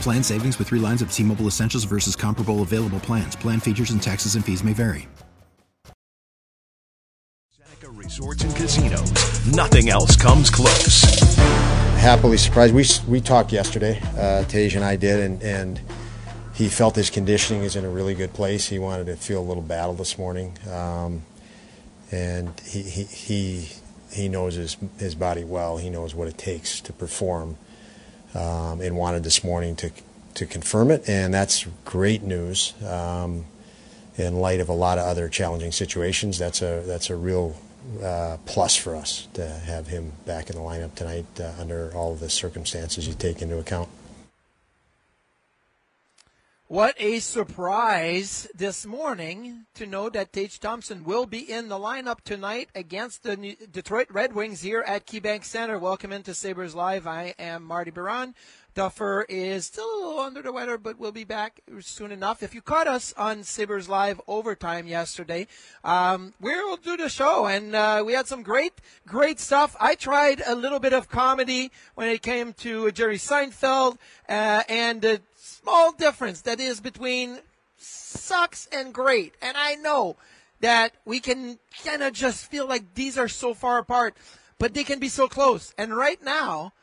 [0.00, 3.34] Plan savings with three lines of T Mobile Essentials versus comparable available plans.
[3.34, 5.08] Plan features and taxes and fees may vary.
[7.50, 9.46] Seneca Resorts and Casinos.
[9.52, 11.02] Nothing else comes close.
[11.96, 12.72] Happily surprised.
[12.72, 15.80] We, we talked yesterday, uh, Tage and I did, and, and
[16.54, 18.68] he felt his conditioning is in a really good place.
[18.68, 20.56] He wanted to feel a little battle this morning.
[20.70, 21.22] Um,
[22.12, 23.68] and he, he, he,
[24.12, 25.78] he knows his, his body well.
[25.78, 27.56] He knows what it takes to perform
[28.36, 29.90] um, and wanted this morning to
[30.34, 32.74] to confirm it, and that's great news.
[32.84, 33.46] Um,
[34.18, 37.56] in light of a lot of other challenging situations, that's a that's a real
[38.02, 42.12] uh, plus for us to have him back in the lineup tonight uh, under all
[42.12, 43.88] of the circumstances you take into account.
[46.68, 52.22] What a surprise this morning to know that Tage Thompson will be in the lineup
[52.22, 55.78] tonight against the New Detroit Red Wings here at KeyBank Center.
[55.78, 57.06] Welcome into Sabres Live.
[57.06, 58.34] I am Marty Biron.
[58.76, 62.42] Duffer is still a little under the weather, but we'll be back soon enough.
[62.42, 65.46] If you caught us on Sabres Live overtime yesterday,
[65.82, 68.74] um, we'll do the show, and uh, we had some great,
[69.06, 69.74] great stuff.
[69.80, 73.96] I tried a little bit of comedy when it came to Jerry Seinfeld,
[74.28, 77.38] uh, and the small difference that is between
[77.78, 79.32] sucks and great.
[79.40, 80.16] And I know
[80.60, 84.14] that we can kind of just feel like these are so far apart,
[84.58, 85.72] but they can be so close.
[85.78, 86.74] And right now,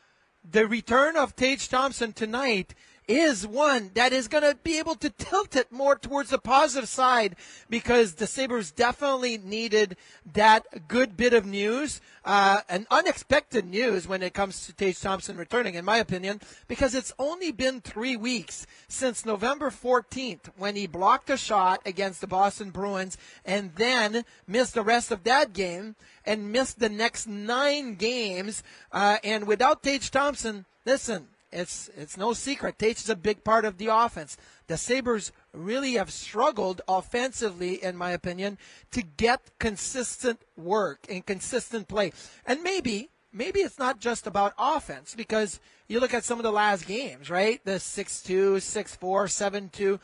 [0.48, 2.74] the return of Tage Thompson tonight
[3.06, 6.88] is one that is going to be able to tilt it more towards the positive
[6.88, 7.36] side
[7.68, 9.96] because the Sabres definitely needed
[10.32, 15.36] that good bit of news, uh, an unexpected news when it comes to Tage Thompson
[15.36, 20.86] returning, in my opinion, because it's only been three weeks since November 14th when he
[20.86, 25.96] blocked a shot against the Boston Bruins and then missed the rest of that game
[26.24, 28.62] and missed the next nine games.
[28.92, 32.78] Uh, and without Tage Thompson, listen, it's it's no secret.
[32.78, 34.36] Tage is a big part of the offense.
[34.66, 38.58] The Sabres really have struggled offensively, in my opinion,
[38.90, 42.12] to get consistent work and consistent play.
[42.44, 46.52] And maybe maybe it's not just about offense because you look at some of the
[46.52, 47.60] last games, right?
[47.64, 50.00] The 6-2, 6-4, 7-2.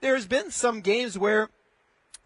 [0.00, 1.48] There's been some games where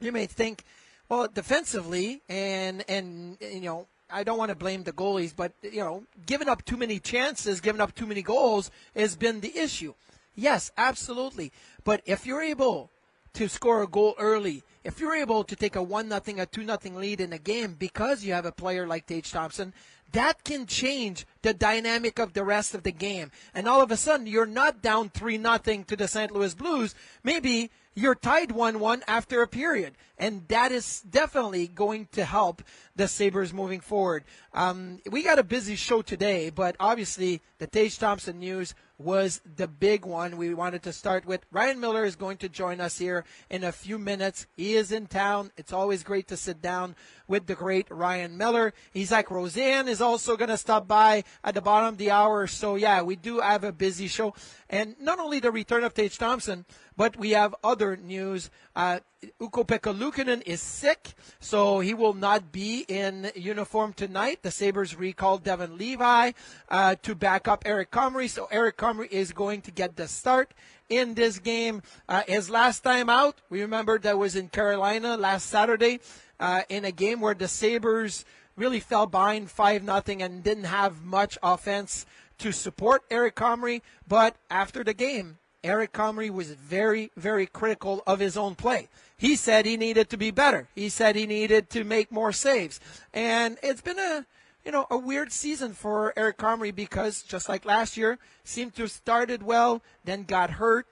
[0.01, 0.65] you may think,
[1.09, 5.81] well, defensively and and you know I don't want to blame the goalies, but you
[5.81, 9.95] know, giving up too many chances, giving up too many goals has been the issue.
[10.35, 11.53] Yes, absolutely.
[11.85, 12.91] But if you're able
[13.35, 16.65] to score a goal early, if you're able to take a one nothing, a two
[16.65, 19.75] nothing lead in a game because you have a player like Tage Thompson,
[20.13, 23.31] that can change the dynamic of the rest of the game.
[23.55, 26.33] And all of a sudden, you're not down three nothing to the St.
[26.33, 26.95] Louis Blues.
[27.23, 29.95] Maybe you're tied 1 1 after a period.
[30.19, 32.63] And that is definitely going to help
[32.97, 34.25] the Sabres moving forward.
[34.53, 39.69] Um, we got a busy show today, but obviously the Tage Thompson news was the
[39.69, 41.47] big one we wanted to start with.
[41.53, 44.49] Ryan Miller is going to join us here in a few minutes.
[44.57, 45.53] He is in town.
[45.57, 46.97] It's always great to sit down
[47.29, 48.75] with the great Ryan Miller.
[48.95, 52.49] Isak Rosén is also going to stop by at the bottom of the hour.
[52.49, 54.35] So yeah, we do have a busy show.
[54.69, 56.65] And not only the return of Tage Thompson,
[56.97, 58.51] but we have other news.
[58.75, 58.99] Uh,
[59.41, 64.43] Ukko-Pekka Luukkonen is sick, so he will not be in uniform tonight.
[64.43, 66.33] The Sabres recalled Devon Levi
[66.71, 70.55] uh, to back up Eric Comrie, so Eric Comrie is going to get the start
[70.89, 71.83] in this game.
[72.09, 76.01] Uh, his last time out, we remember that was in Carolina last Saturday
[76.41, 78.25] uh, in a game where the Sabres
[78.57, 82.07] really fell behind 5 nothing and didn't have much offense
[82.39, 83.83] to support Eric Comrie.
[84.07, 85.37] But after the game,
[85.69, 88.89] Eric Comrie was very, very critical of his own play.
[89.19, 90.67] He said he needed to be better.
[90.75, 92.81] He said he needed to make more saves.
[93.13, 94.25] And it's been a,
[94.65, 98.83] you know, a weird season for Eric Comrie because just like last year, seemed to
[98.83, 100.87] have started well, then got hurt,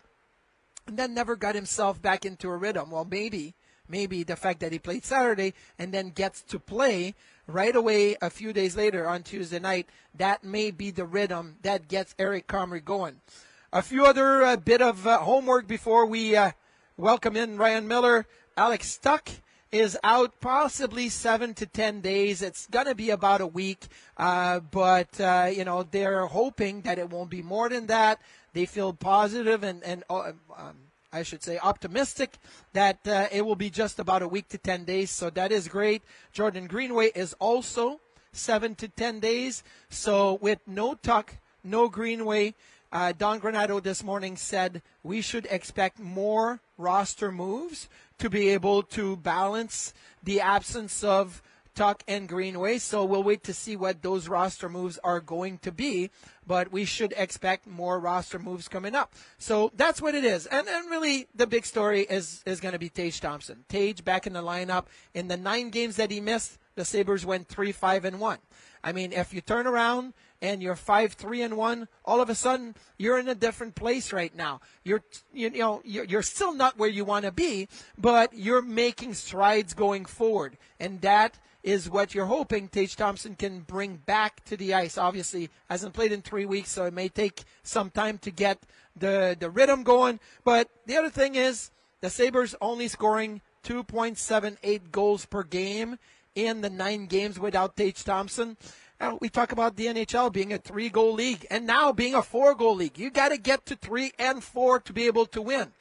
[0.86, 2.90] and then never got himself back into a rhythm.
[2.90, 3.54] Well, maybe,
[3.88, 7.14] maybe the fact that he played Saturday and then gets to play
[7.46, 11.88] right away a few days later on Tuesday night, that may be the rhythm that
[11.88, 13.22] gets Eric Comrie going.
[13.72, 16.52] A few other uh, bit of uh, homework before we uh,
[16.96, 18.24] welcome in Ryan Miller.
[18.56, 19.40] Alex Tuch
[19.72, 22.42] is out possibly seven to ten days.
[22.42, 23.86] It's going to be about a week,
[24.16, 28.20] uh, but uh, you know they're hoping that it won't be more than that.
[28.52, 30.76] They feel positive and and uh, um,
[31.12, 32.38] I should say optimistic
[32.72, 35.10] that uh, it will be just about a week to ten days.
[35.10, 36.02] So that is great.
[36.32, 37.98] Jordan Greenway is also
[38.32, 39.64] seven to ten days.
[39.90, 41.32] So with no Tuch,
[41.64, 42.54] no Greenway.
[42.96, 48.82] Uh, Don Granato this morning said we should expect more roster moves to be able
[48.84, 51.42] to balance the absence of
[51.74, 52.78] Tuch and Greenway.
[52.78, 56.10] So we'll wait to see what those roster moves are going to be.
[56.46, 59.12] But we should expect more roster moves coming up.
[59.36, 60.46] So that's what it is.
[60.46, 63.66] And, and really, the big story is, is going to be Tage Thompson.
[63.68, 64.86] Tage back in the lineup.
[65.12, 68.38] In the nine games that he missed, the Sabres went 3 5 and 1.
[68.82, 72.34] I mean, if you turn around and you're five three and one, all of a
[72.34, 74.60] sudden you're in a different place right now.
[74.84, 75.02] You're
[75.32, 77.68] you, know you're, still not where you want to be,
[77.98, 83.60] but you're making strides going forward, and that is what you're hoping Tage Thompson can
[83.60, 84.96] bring back to the ice.
[84.96, 88.58] Obviously, hasn't played in three weeks, so it may take some time to get
[88.94, 90.20] the the rhythm going.
[90.44, 95.98] But the other thing is the Sabres only scoring 2.78 goals per game
[96.36, 98.56] in the nine games without Tage Thompson.
[99.00, 102.22] Now, we talk about the NHL being a three goal league and now being a
[102.22, 102.98] four goal league.
[102.98, 105.72] You got to get to three and four to be able to win.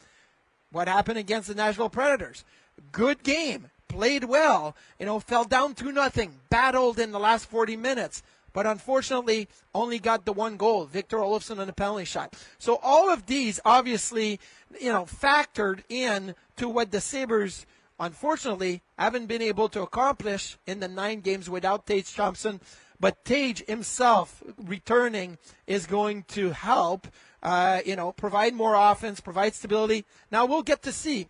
[0.71, 2.43] What happened against the Nashville Predators?
[2.91, 7.77] Good game, played well, you know, fell down to nothing, battled in the last 40
[7.77, 8.21] minutes,
[8.51, 12.33] but unfortunately only got the one goal, Victor Olofsson on a penalty shot.
[12.57, 14.41] So all of these obviously,
[14.81, 17.65] you know, factored in to what the Sabres
[17.97, 22.59] unfortunately haven't been able to accomplish in the nine games without Tage Thompson.
[22.99, 25.37] But Tage himself returning
[25.67, 27.07] is going to help,
[27.43, 30.05] uh, you know, provide more offense, provide stability.
[30.31, 31.27] Now we'll get to see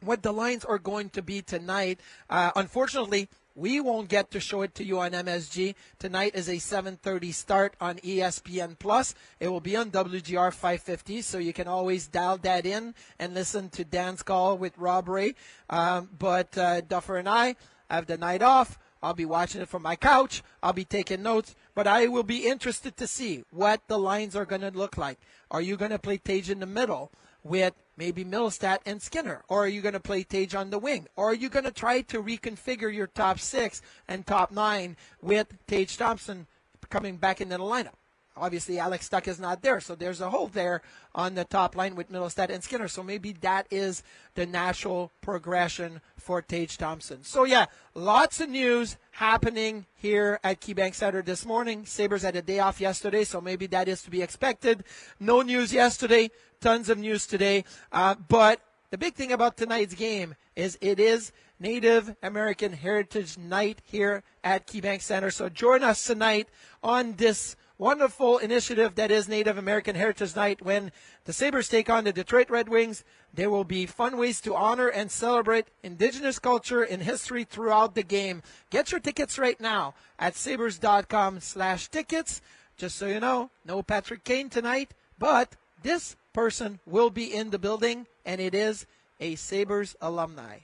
[0.00, 2.00] what the lines are going to be tonight.
[2.28, 5.76] Uh, unfortunately, we won't get to show it to you on MSG.
[5.98, 9.14] Tonight is a 7:30 start on ESPN Plus.
[9.38, 13.68] It will be on WGR 550, so you can always dial that in and listen
[13.70, 15.36] to Dan's call with Rob Ray.
[15.70, 17.54] Um, but uh, Duffer and I
[17.88, 18.78] have the night off.
[19.04, 20.42] I'll be watching it from my couch.
[20.62, 24.46] I'll be taking notes, but I will be interested to see what the lines are
[24.46, 25.18] going to look like.
[25.50, 27.12] Are you going to play Tage in the middle
[27.42, 29.44] with maybe Mittelstadt and Skinner?
[29.46, 31.06] Or are you going to play Tage on the wing?
[31.16, 35.48] Or are you going to try to reconfigure your top six and top nine with
[35.66, 36.46] Tage Thompson
[36.88, 37.98] coming back into the lineup?
[38.36, 40.82] Obviously, Alex Tuch is not there, so there's a hole there
[41.14, 42.88] on the top line with Mittelstadt and Skinner.
[42.88, 44.02] So maybe that is
[44.34, 47.22] the natural progression for Tage Thompson.
[47.22, 51.86] So yeah, lots of news happening here at KeyBank Center this morning.
[51.86, 54.82] Sabres had a day off yesterday, so maybe that is to be expected.
[55.20, 57.64] No news yesterday, tons of news today.
[57.92, 58.60] Uh, but
[58.90, 64.66] the big thing about tonight's game is it is Native American Heritage Night here at
[64.66, 65.30] KeyBank Center.
[65.30, 66.48] So join us tonight
[66.82, 70.62] on this wonderful initiative that is Native American Heritage Night.
[70.62, 70.92] When
[71.24, 74.88] the Sabres take on the Detroit Red Wings, there will be fun ways to honor
[74.88, 78.42] and celebrate indigenous culture and history throughout the game.
[78.70, 82.40] Get your tickets right now at sabres.com slash tickets.
[82.76, 87.58] Just so you know, no Patrick Kane tonight, but this person will be in the
[87.58, 88.86] building, and it is
[89.20, 90.58] a Sabres alumni.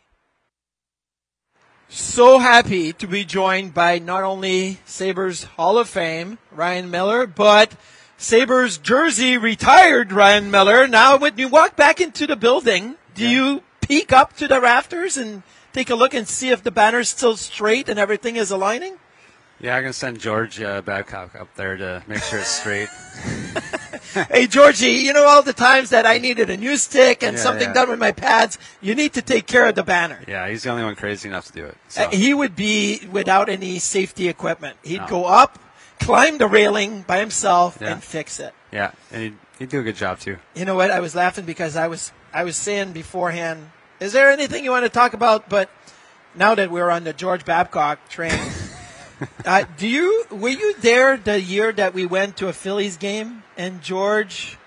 [1.93, 7.73] So happy to be joined by not only Sabres Hall of Fame, Ryan Miller, but
[8.17, 10.87] Sabres jersey retired Ryan Miller.
[10.87, 13.31] Now, when you walk back into the building, do yeah.
[13.31, 15.43] you peek up to the rafters and
[15.73, 18.95] take a look and see if the banner's still straight and everything is aligning?
[19.59, 22.89] Yeah, I'm gonna send George uh, Babcock up there to make sure it's straight.
[24.31, 27.43] hey, Georgie, you know all the times that I needed a new stick and yeah,
[27.43, 27.75] something yeah.
[27.75, 28.59] done with my pads.
[28.81, 30.21] You need to take care of the banner.
[30.27, 31.77] Yeah, he's the only one crazy enough to do it.
[31.89, 32.05] So.
[32.05, 34.77] Uh, he would be without any safety equipment.
[34.83, 35.07] He'd no.
[35.07, 35.59] go up,
[36.01, 37.93] climb the railing by himself, yeah.
[37.93, 38.55] and fix it.
[38.73, 40.39] Yeah, and he'd, he'd do a good job too.
[40.55, 40.91] You know what?
[40.91, 43.71] I was laughing because I was I was saying beforehand.
[44.01, 45.49] Is there anything you want to talk about?
[45.49, 45.71] But
[46.35, 48.33] now that we're on the George Babcock train.
[49.45, 53.43] uh, do you were you there the year that we went to a Phillies game?
[53.57, 54.59] And George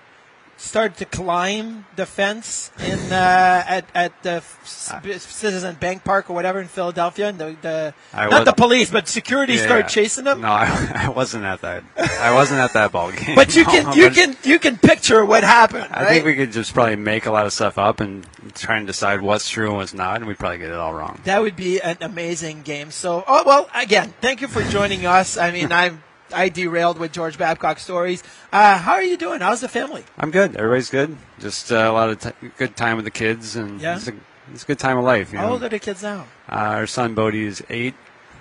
[0.64, 6.60] start to climb the fence in uh, at at the Citizen Bank Park or whatever
[6.60, 10.40] in Philadelphia, and the, the not the police, but security Yeah, started chasing them?
[10.40, 11.84] No, I, I wasn't at that.
[12.20, 13.36] I wasn't at that ball game.
[13.36, 15.88] But you No, can you can you can picture what happened.
[15.90, 16.08] I right?
[16.08, 19.20] think we could just probably make a lot of stuff up and try and decide
[19.20, 21.20] what's true and what's not, and we'd probably get it all wrong.
[21.24, 22.90] That would be an amazing game.
[22.90, 25.36] So, oh well, again, thank you for joining us.
[25.36, 26.02] I mean, I'm
[26.34, 28.22] I derailed with George Babcock stories.
[28.52, 29.40] Uh, how are you doing?
[29.40, 30.04] How's the family?
[30.18, 30.56] I'm good.
[30.56, 31.16] Everybody's good.
[31.40, 33.96] Just uh, a lot of t- good time with the kids, and Yeah?
[33.96, 34.14] it's, a,
[34.52, 35.32] it's a good time of life.
[35.32, 35.52] You How know?
[35.52, 36.26] old are the kids now?
[36.48, 37.94] Uh, our son Bodie is eight,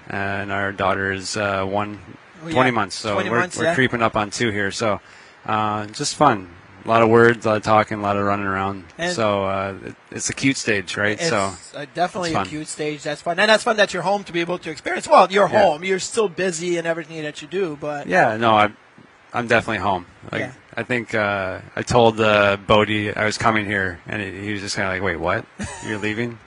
[0.09, 2.00] and our daughter is uh, one,
[2.43, 2.53] Oh, yeah.
[2.55, 2.95] 20 months.
[2.95, 3.75] So 20 we're, months, we're yeah.
[3.75, 4.69] creeping up on two here.
[4.71, 5.00] So
[5.45, 6.50] uh, just fun.
[6.86, 8.84] A lot of words, a lot of talking, a lot of running around.
[8.98, 11.20] And- so uh, it, it's a cute stage, right?
[11.20, 13.04] So uh, definitely it's a cute stage.
[13.04, 15.08] That's fun, and that's fun that you're home to be able to experience.
[15.08, 15.62] Well, you're Yeah.
[15.63, 15.84] home.
[15.84, 18.75] You're still busy and everything that you do, but yeah, no, I'm
[19.34, 20.06] I'm definitely home.
[20.32, 20.52] Like Yeah.
[20.75, 24.62] I think uh, I told uh, Bodie I was coming here, and he he was
[24.62, 25.46] just kind of like, "Wait, what?
[25.88, 26.38] You're leaving?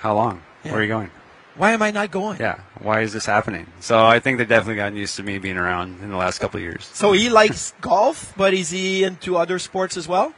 [0.00, 0.42] How long?
[0.62, 1.10] Where are you going?"
[1.56, 2.38] Why am I not going?
[2.40, 3.66] Yeah, why is this happening?
[3.80, 6.58] So I think they've definitely gotten used to me being around in the last couple
[6.58, 6.84] of years.
[6.92, 10.34] So he likes golf, but is he into other sports as well?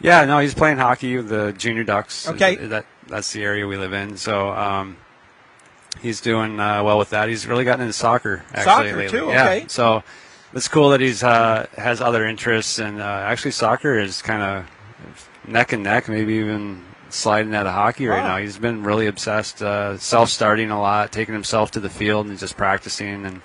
[0.00, 2.28] Yeah, no, he's playing hockey with the junior ducks.
[2.28, 2.54] Okay.
[2.56, 4.16] that that's the area we live in.
[4.16, 4.96] So um,
[6.00, 7.28] he's doing uh, well with that.
[7.28, 9.18] He's really gotten into soccer actually Soccer, lately.
[9.18, 9.44] too, Yeah.
[9.44, 9.64] okay.
[9.68, 10.02] So
[10.52, 15.28] it's cool that he's uh, has other interests, and uh, actually soccer is kind of
[15.46, 18.28] neck and neck, maybe even sliding out of hockey right Wow.
[18.28, 18.36] now.
[18.38, 22.56] He's been really obsessed, uh, self-starting a lot, taking himself to the field and just
[22.56, 23.42] practicing and.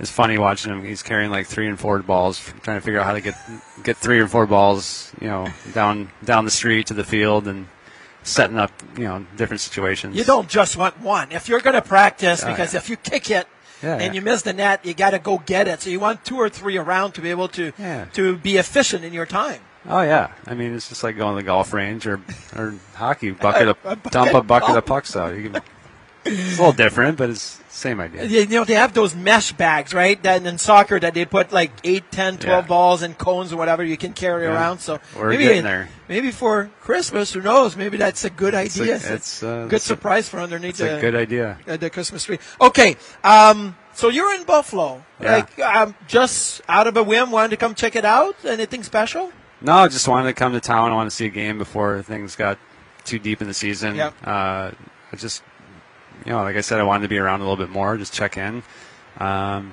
[0.00, 0.84] It's funny watching him.
[0.84, 3.36] He's carrying like three and four balls, trying to figure out how to get
[3.84, 7.68] get three or four balls, you know, down down the street to the field and
[8.24, 10.16] setting up, you know, different situations.
[10.16, 11.30] You don't just want one.
[11.30, 12.78] If you're going to practice, Oh, because yeah.
[12.80, 13.46] if you kick it
[13.80, 14.12] Yeah, and yeah.
[14.14, 15.82] you miss the net, you got to go get it.
[15.82, 18.06] So you want two or three around to be able to Yeah.
[18.14, 19.60] to be efficient in your time.
[19.88, 22.20] Oh yeah, I mean it's just like going to the golf range or
[22.56, 25.34] or hockey, bucket A- a bucket dump a bucket of pucks out.
[25.36, 25.62] You can,
[26.24, 28.24] it's a little different, but it's the same idea.
[28.24, 30.22] You know, they have those mesh bags, right?
[30.22, 32.68] That in soccer that they put like 8, 10, 12 Yeah.
[32.68, 34.52] balls and cones or whatever you can carry Yeah.
[34.54, 34.78] around.
[34.78, 35.88] So We're maybe, there.
[36.08, 37.76] maybe for Christmas, who knows?
[37.76, 39.00] Maybe that's a good It's a- idea.
[39.02, 41.58] it's, uh, good it's a- surprise for underneath It's a the, good idea.
[41.66, 42.38] uh, the Christmas tree.
[42.60, 45.02] Okay, um, so you're in Buffalo.
[45.20, 45.32] Yeah.
[45.38, 48.36] Like, um, just out of a whim, wanted to come check it out?
[48.44, 49.32] Anything special?
[49.62, 50.90] No, I just wanted to come to town.
[50.90, 52.58] I wanted to see a game before things got
[53.04, 53.94] too deep in the season.
[53.94, 54.14] Yep.
[54.24, 54.70] Uh,
[55.12, 55.42] I just,
[56.24, 58.12] you know, like I said, I wanted to be around a little bit more, just
[58.12, 58.62] check in.
[59.18, 59.72] Um,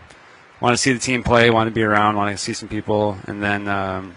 [0.62, 3.17] want to see the team play, want to be around, want to see some people,
[3.25, 4.13] and then, um,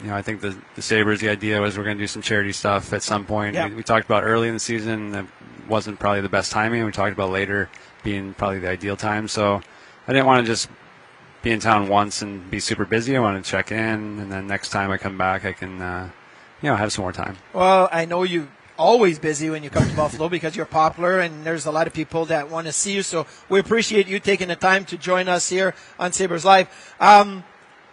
[0.00, 2.22] you know, I think the, the Sabres, the idea was we're going to do some
[2.22, 3.54] charity stuff at some point.
[3.54, 3.68] Yeah.
[3.68, 5.26] We, we talked about early in the season that
[5.68, 6.84] wasn't probably the best timing.
[6.84, 7.68] We talked about later
[8.02, 9.28] being probably the ideal time.
[9.28, 9.60] So
[10.06, 10.68] I didn't want to just
[11.42, 13.16] be in town once and be super busy.
[13.16, 16.10] I want to check in, and then next time I come back, I can, uh,
[16.62, 17.36] you know, have some more time.
[17.52, 21.44] Well, I know you always busy when you come to Buffalo because you're popular and
[21.44, 23.02] there's a lot of people that want to see you.
[23.02, 26.68] So we appreciate you taking the time to join us here on Sabres Live.
[27.00, 27.44] Um,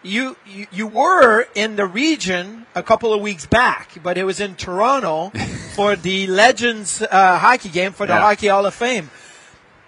[0.04, 4.40] you, you you were in the region a couple of weeks back, but it was
[4.40, 5.30] in Toronto
[5.76, 8.20] for the Legends uh, hockey game for the Yeah.
[8.22, 9.10] Hockey Hall of Fame.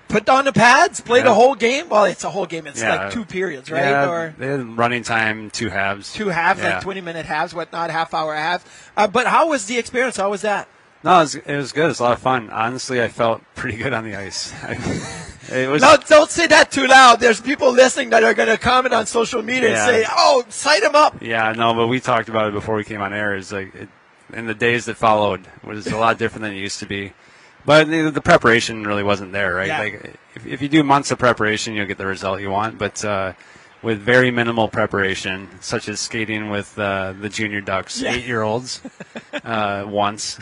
[0.08, 1.34] Put on the pads, play the Yeah.
[1.36, 1.90] whole game.
[1.90, 2.66] Well, it's a whole game.
[2.66, 2.96] It's Yeah.
[2.96, 3.84] like two periods, right?
[3.84, 6.14] Yeah, Or they had running time, two halves.
[6.14, 6.76] two halves, Yeah.
[6.76, 8.64] like twenty minute halves, whatnot, half hour halves.
[8.96, 10.16] Uh, but how was the experience?
[10.18, 10.68] How was that?
[11.04, 11.90] No, it was, it was good.
[11.92, 12.50] It's a lot of fun.
[12.52, 14.52] Honestly, I felt pretty good on the ice.
[15.52, 15.82] it was.
[15.82, 17.20] No, don't say that too loud.
[17.20, 20.84] There's people listening that are going to comment on social media and say, "Oh, cite
[20.84, 23.36] him up." Yeah, no, but we talked about it before we came on air.
[23.36, 23.90] Is like, it,
[24.34, 27.14] in the days that followed, was a lot different than it used to be.
[27.68, 29.68] But the, the preparation really wasn't there, right?
[29.68, 29.80] Yeah.
[29.80, 32.78] Like, if, if you do months of preparation, you'll get the result you want.
[32.78, 33.34] But uh,
[33.84, 38.14] with very minimal preparation, such as skating with uh, the junior ducks, Yeah.
[38.14, 38.82] eight-year-olds,
[39.44, 40.40] uh, once,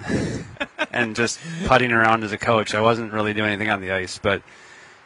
[0.91, 4.20] and just putting around as a coach, I wasn't really doing anything on the ice.
[4.20, 4.44] But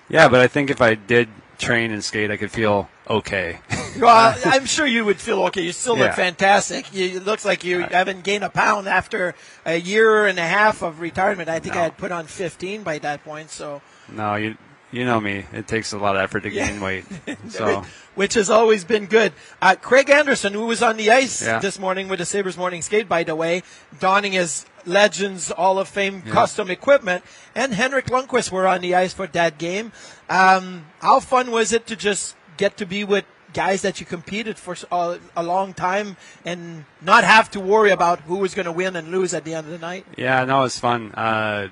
[0.09, 3.59] yeah, but I think if I did train and skate, I could feel okay.
[3.99, 5.61] Well, I'm sure you would feel okay.
[5.63, 6.15] You still look Yeah.
[6.15, 6.93] fantastic.
[6.93, 9.33] You, it looks like you haven't gained a pound after
[9.65, 11.49] a year and a half of retirement.
[11.49, 11.83] I think I No.
[11.85, 13.49] had put on 15 by that point.
[13.49, 14.55] So, No, you
[14.91, 15.45] you know me.
[15.53, 16.67] It takes a lot of effort to Yeah.
[16.69, 17.05] gain weight.
[17.49, 17.83] So
[18.15, 19.33] which has always been good.
[19.61, 21.59] Uh, Craig Anderson, who was on the ice Yeah.
[21.59, 23.63] this morning with the Sabres morning skate, by the way,
[23.99, 27.23] donning his Legends Hall of Fame custom equipment,
[27.55, 29.91] and Henrik Lundqvist were on the ice for that game.
[30.29, 34.57] Um, how fun was it to just get to be with guys that you competed
[34.57, 38.95] for a long time and not have to worry about who was going to win
[38.95, 40.05] and lose at the end of the night?
[40.17, 41.11] yeah, no, it was fun.
[41.13, 41.69] Uh,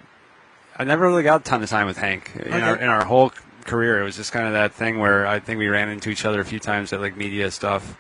[0.77, 3.31] I never really got a ton of time with Hank in our in our whole
[3.65, 3.99] career.
[3.99, 6.39] It was just kind of that thing where I think we ran into each other
[6.39, 7.97] a few times at like media stuff.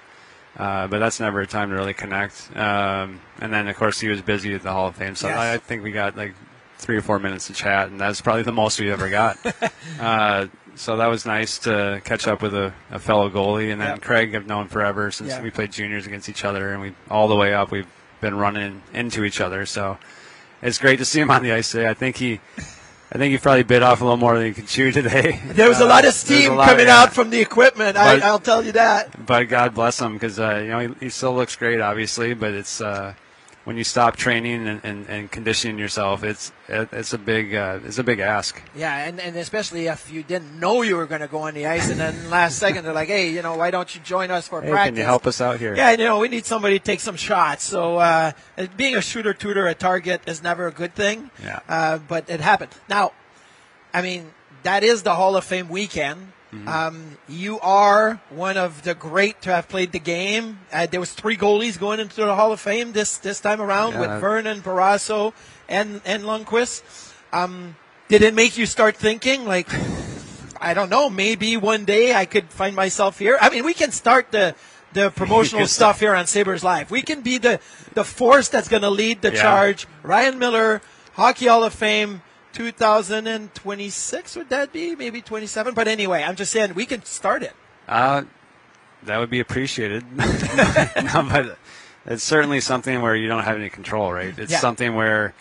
[0.57, 2.49] Uh, but that's never a time to really connect.
[2.57, 5.37] Um, and then, of course, he was busy at the Hall of Fame, so Yes.
[5.37, 6.33] I, I think we got like
[6.79, 9.37] three or four minutes to chat, and that's probably the most we ever got.
[9.99, 13.87] uh, so that was nice to catch up with a, a fellow goalie, and then
[13.89, 13.97] Yeah.
[13.97, 15.41] Craig I've known forever since Yeah.
[15.43, 17.87] we played juniors against each other, and we all the way up we've
[18.19, 19.65] been running into each other.
[19.67, 19.99] So
[20.63, 21.87] it's great to see him on the ice today.
[21.87, 22.39] I think he.
[23.11, 25.39] I think he probably bit off a little more than he could chew today.
[25.47, 27.01] There was a Uh, lot of steam lot- coming yeah.
[27.03, 27.95] out from the equipment.
[27.95, 29.25] But- I, I'll tell you that.
[29.25, 32.33] but God bless him because uh, you know he, he still looks great, obviously.
[32.33, 33.13] But it's uh,
[33.67, 37.97] when you stop training and, and, and conditioning yourself, it's it's a big uh, it's
[37.97, 38.61] a big ask.
[38.73, 41.65] Yeah, and, and especially if you didn't know you were going to go on the
[41.65, 44.47] ice, and then last second they're like, "Hey, you know, why don't you join us
[44.47, 45.75] for Hey, practice?" can you help us out here?
[45.75, 47.65] Yeah, you know, we need somebody to take some shots.
[47.65, 48.31] So uh,
[48.77, 51.29] being a shooter tutor at Target is never a good thing.
[51.43, 51.59] Yeah.
[51.67, 52.71] Uh, but it happened.
[52.87, 53.11] Now,
[53.93, 54.31] I mean,
[54.63, 56.31] that is the Hall of Fame weekend.
[56.59, 56.67] Mm-hmm.
[56.67, 60.59] Um, you are one of the great to have played the game.
[60.71, 63.93] Uh, there was three goalies going into the Hall of Fame this this time around
[63.93, 65.33] Yeah, with Vernon, Barrasso,
[65.69, 67.13] and and Lundqvist.
[67.33, 67.75] Um,
[68.07, 69.67] did it make you start thinking like?
[70.59, 71.09] I don't know.
[71.09, 73.37] Maybe one day I could find myself here.
[73.39, 74.55] I mean, we can start the
[74.93, 76.89] the promotional stuff here on Sabres Live.
[76.89, 77.59] We can be the
[77.93, 79.41] the force that's going to lead the Yeah.
[79.41, 79.87] charge.
[80.03, 80.81] Ryan Miller,
[81.13, 82.21] Hockey Hall of Fame,
[82.57, 84.35] 2026.
[84.35, 85.73] Would that be maybe 27?
[85.73, 87.53] But anyway, I'm just saying we can start it.
[87.87, 88.23] Uh,
[89.03, 90.03] that would be appreciated.
[90.17, 91.57] no, but
[92.05, 94.37] it's certainly something where you don't have any control, right?
[94.37, 94.59] It's Yeah.
[94.59, 95.33] something where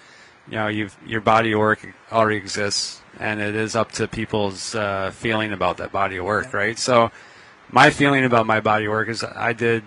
[0.49, 4.75] you know you've your body of work already exists, and it is up to people's
[4.75, 6.79] uh, feeling about that body of work, right?
[6.79, 7.11] So
[7.71, 9.83] my feeling about my body of work is I did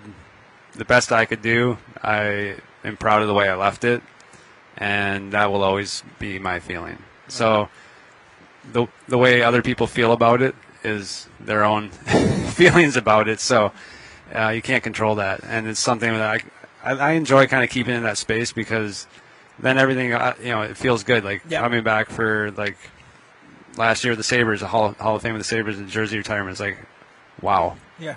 [0.73, 1.77] the best I could do.
[2.03, 4.01] I am proud of the way I left it,
[4.77, 6.97] and that will always be my feeling.
[7.29, 7.69] So
[8.71, 11.89] the the way other people feel about it is their own
[12.49, 13.39] feelings about it.
[13.39, 13.71] So
[14.33, 16.43] uh, you can't control that, and it's something that
[16.83, 19.07] I I, I enjoy kind of keeping in that space because
[19.57, 21.23] then everything uh, you know it feels good.
[21.23, 21.61] Like Yeah.
[21.61, 22.77] coming back for like
[23.77, 26.53] last year, the Sabres, the Hall, Hall of Fame of the Sabres, the jersey retirement
[26.53, 26.77] is like,
[27.41, 27.77] wow.
[27.99, 28.15] Yeah.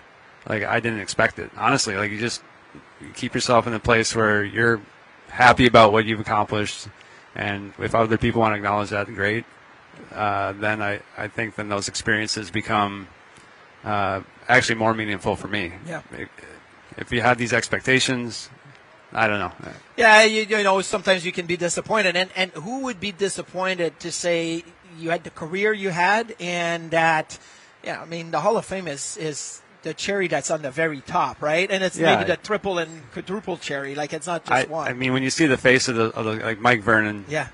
[0.49, 1.51] Like I didn't expect it.
[1.57, 2.43] Honestly, like you just
[3.01, 4.81] you keep yourself in a place where you're
[5.29, 6.89] happy about what you've accomplished,
[7.35, 9.45] and if other people want to acknowledge that, great.
[10.15, 13.09] Uh, then I, I think then those experiences become
[13.85, 15.73] uh, actually more meaningful for me.
[15.87, 16.03] Yeah.
[16.99, 18.51] If you have these expectations,
[19.13, 19.53] I don't know.
[19.97, 22.17] Yeah, you, you know, sometimes you can be disappointed.
[22.17, 24.65] And, and who would be disappointed to say
[24.99, 27.39] you had the career you had and that,
[27.83, 31.01] yeah, I mean, the Hall of Fame is, is the cherry that's on the very
[31.01, 31.71] top, right?
[31.71, 32.15] And it's Yeah.
[32.17, 33.95] maybe the triple and quadruple cherry.
[33.95, 34.89] Like, it's not just I, one.
[34.89, 37.49] I mean, when you see the face of the, of the like Mike Vernon, yeah,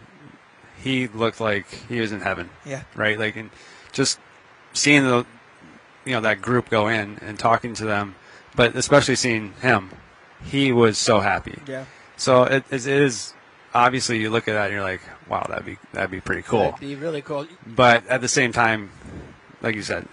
[0.83, 2.51] he looked like he was in heaven.
[2.65, 2.83] yeah.
[2.95, 3.19] right?
[3.19, 3.51] Like, and
[3.93, 4.19] just
[4.73, 5.27] seeing the,
[6.05, 8.15] you know, that group go in and talking to them,
[8.55, 9.91] but especially seeing him,
[10.45, 11.59] he was so happy.
[11.67, 11.85] Yeah.
[12.17, 13.33] So it, it is
[13.75, 16.61] obviously you look at that and you're like, wow, that'd be that'd be pretty cool.
[16.73, 17.47] That'd be really cool.
[17.67, 18.91] But at the same time,
[19.63, 20.07] like you said,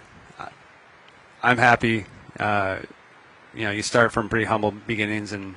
[1.46, 2.06] I'm happy.
[2.40, 2.80] Uh,
[3.54, 5.54] you know, you start from pretty humble beginnings, and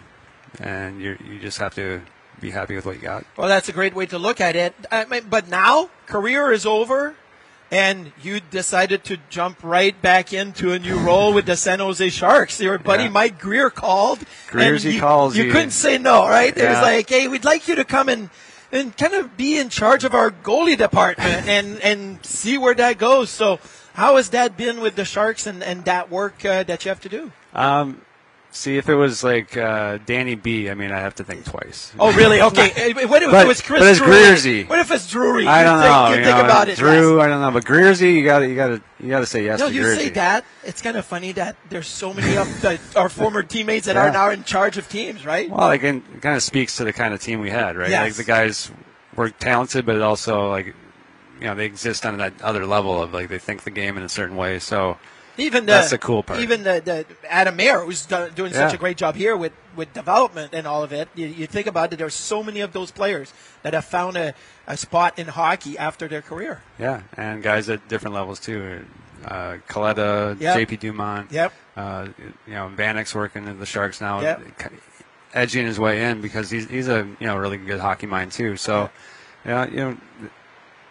[0.59, 2.01] and you you just have to
[2.39, 3.25] be happy with what you got.
[3.35, 4.75] Well, that's a great way to look at it.
[4.91, 7.15] I mean, but now career is over,
[7.71, 12.07] and you decided to jump right back into a new role with the San Jose
[12.09, 12.61] Sharks.
[12.61, 13.09] Your buddy Yeah.
[13.09, 14.19] Mike Grier called.
[14.47, 15.51] Grier's, he you, calls You you.
[15.51, 16.55] couldn't say no, right?
[16.55, 18.29] It was like, hey, we'd like you to come and
[18.71, 22.99] and kind of be in charge of our goalie department and and see where that
[22.99, 23.31] goes.
[23.31, 23.59] So.
[23.99, 27.01] How has that been with the Sharks and, and that work uh, that you have
[27.01, 27.33] to do?
[27.53, 28.01] Um,
[28.49, 31.91] see, if it was like uh, Danny B, I mean, I have to think twice.
[31.99, 32.39] Oh, really?
[32.49, 32.93] Okay.
[32.93, 34.13] What if But- it was Chris but it's Drury?
[34.13, 34.69] Greersy.
[34.69, 35.47] What if it's Drury?
[35.47, 36.09] I don't think, know.
[36.11, 36.77] You you think know, about it.
[36.77, 37.19] Drew.
[37.19, 39.43] I don't know, but Greersy, you got to you got to you got to say
[39.43, 39.79] yes to greasy.
[39.81, 39.97] No, you Greersy.
[39.97, 40.45] say that.
[40.63, 44.11] It's kind of funny that there's so many of the, our former teammates that are
[44.11, 45.49] now in charge of teams, right?
[45.49, 47.89] Well, like, it kind of speaks to the kind of team we had, right?
[47.89, 48.05] Yes.
[48.07, 48.71] Like the guys
[49.15, 50.73] were talented, but also like,
[51.39, 54.03] you know, they exist on that other level of like they think the game in
[54.03, 54.59] a certain way.
[54.59, 54.97] So
[55.37, 56.39] Even the, That's the cool part.
[56.41, 58.73] Even the, the Adam Mair, who's doing such Yeah.
[58.73, 61.07] a great job here with, with development and all of it.
[61.15, 63.31] You, you think about it, there's so many of those players
[63.63, 64.33] that have found a,
[64.67, 66.61] a spot in hockey after their career.
[66.77, 68.85] yeah, and guys at different levels too.
[69.25, 70.55] Uh, Coletta, Yep.
[70.57, 70.77] J.P.
[70.77, 71.31] Dumont.
[71.31, 71.53] Yep.
[71.75, 72.07] Uh,
[72.47, 74.41] you know, Vanek's working at the Sharks now, Yep.
[75.33, 78.55] edging his way in because he's he's a you know really good hockey mind too.
[78.57, 78.89] So,
[79.45, 79.97] yeah, you know,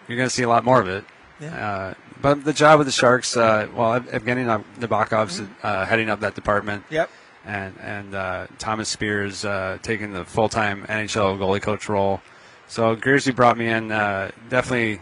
[0.08, 1.04] you're going to see a lot more of it.
[1.40, 1.68] Yeah.
[1.68, 5.52] Uh, but the job with the Sharks, uh, well, Ev- Evgeny Nabokov's Mm-hmm.
[5.62, 6.84] uh, heading up that department.
[6.90, 7.10] Yep.
[7.44, 12.20] And and uh, Thomas Spears uh, taking the full time NHL goalie coach role.
[12.66, 15.00] So Gearsy brought me in, uh, definitely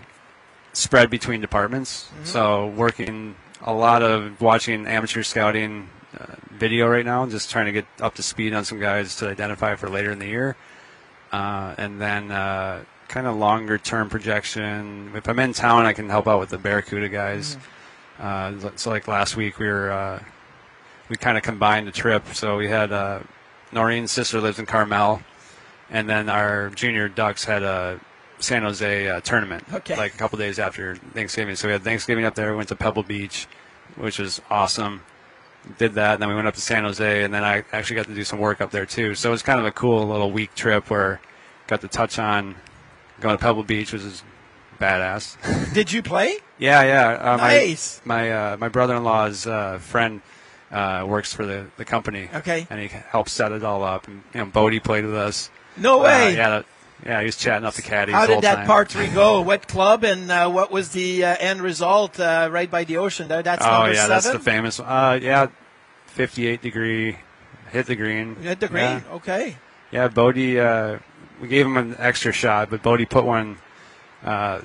[0.73, 2.05] spread between departments.
[2.05, 2.25] Mm-hmm.
[2.27, 5.89] So working a lot of watching amateur scouting,
[6.21, 9.29] uh, video right now, just trying to get up to speed on some guys to
[9.29, 10.55] identify for later in the year.
[11.33, 15.13] Uh, and then uh, kind of longer term projection.
[15.15, 17.57] If I'm in town, I can help out with the Barracuda guys.
[18.19, 20.23] Uh, so like last week, we were uh,
[21.09, 22.25] we kind of combined the trip.
[22.35, 23.21] So we had uh,
[23.73, 25.23] Noureen's sister lives in Carmel,
[25.91, 28.01] and then our junior Ducks had a
[28.39, 29.97] San Jose uh, tournament, Okay.
[29.97, 31.57] like a couple days after Thanksgiving.
[31.57, 32.51] So we had Thanksgiving up there.
[32.51, 33.47] We went to Pebble Beach,
[33.97, 35.03] which was awesome.
[35.79, 38.07] Did that, and then we went up to San Jose, and then I actually got
[38.07, 39.15] to do some work up there too.
[39.17, 41.21] So it was kind of a cool little week trip where
[41.67, 42.55] got to touch on
[43.21, 44.23] going to Pebble Beach, which is
[44.81, 45.37] badass.
[45.75, 46.37] Did you play?
[46.59, 47.33] Yeah, yeah.
[47.33, 48.01] Uh, Nice.
[48.05, 50.23] My my, uh, my brother-in-law's uh, friend
[50.71, 52.29] uh, works for the, the company.
[52.35, 52.67] Okay.
[52.71, 54.07] And he helped set it all up.
[54.09, 55.51] And you know, Bodie played with us.
[55.77, 56.37] No Uh, way.
[56.37, 56.67] yeah, that,
[57.05, 57.21] yeah.
[57.21, 58.15] He was chatting up the caddies.
[58.15, 58.67] How did that time.
[58.67, 59.43] part three go?
[59.43, 63.29] What club and uh, what was the uh, end result uh, right by the ocean?
[63.29, 64.09] There, that's Oh yeah, seven.
[64.11, 64.81] that's the famous.
[64.81, 65.49] Uh, yeah,
[66.07, 67.19] 58 degree,
[67.71, 68.37] hit the green.
[68.37, 68.83] Hit the green.
[68.85, 69.57] Yeah, Okay.
[69.91, 70.59] yeah Bodie.
[71.41, 73.59] We gave him an extra shot, but Bodie put one.
[74.25, 74.61] Uh,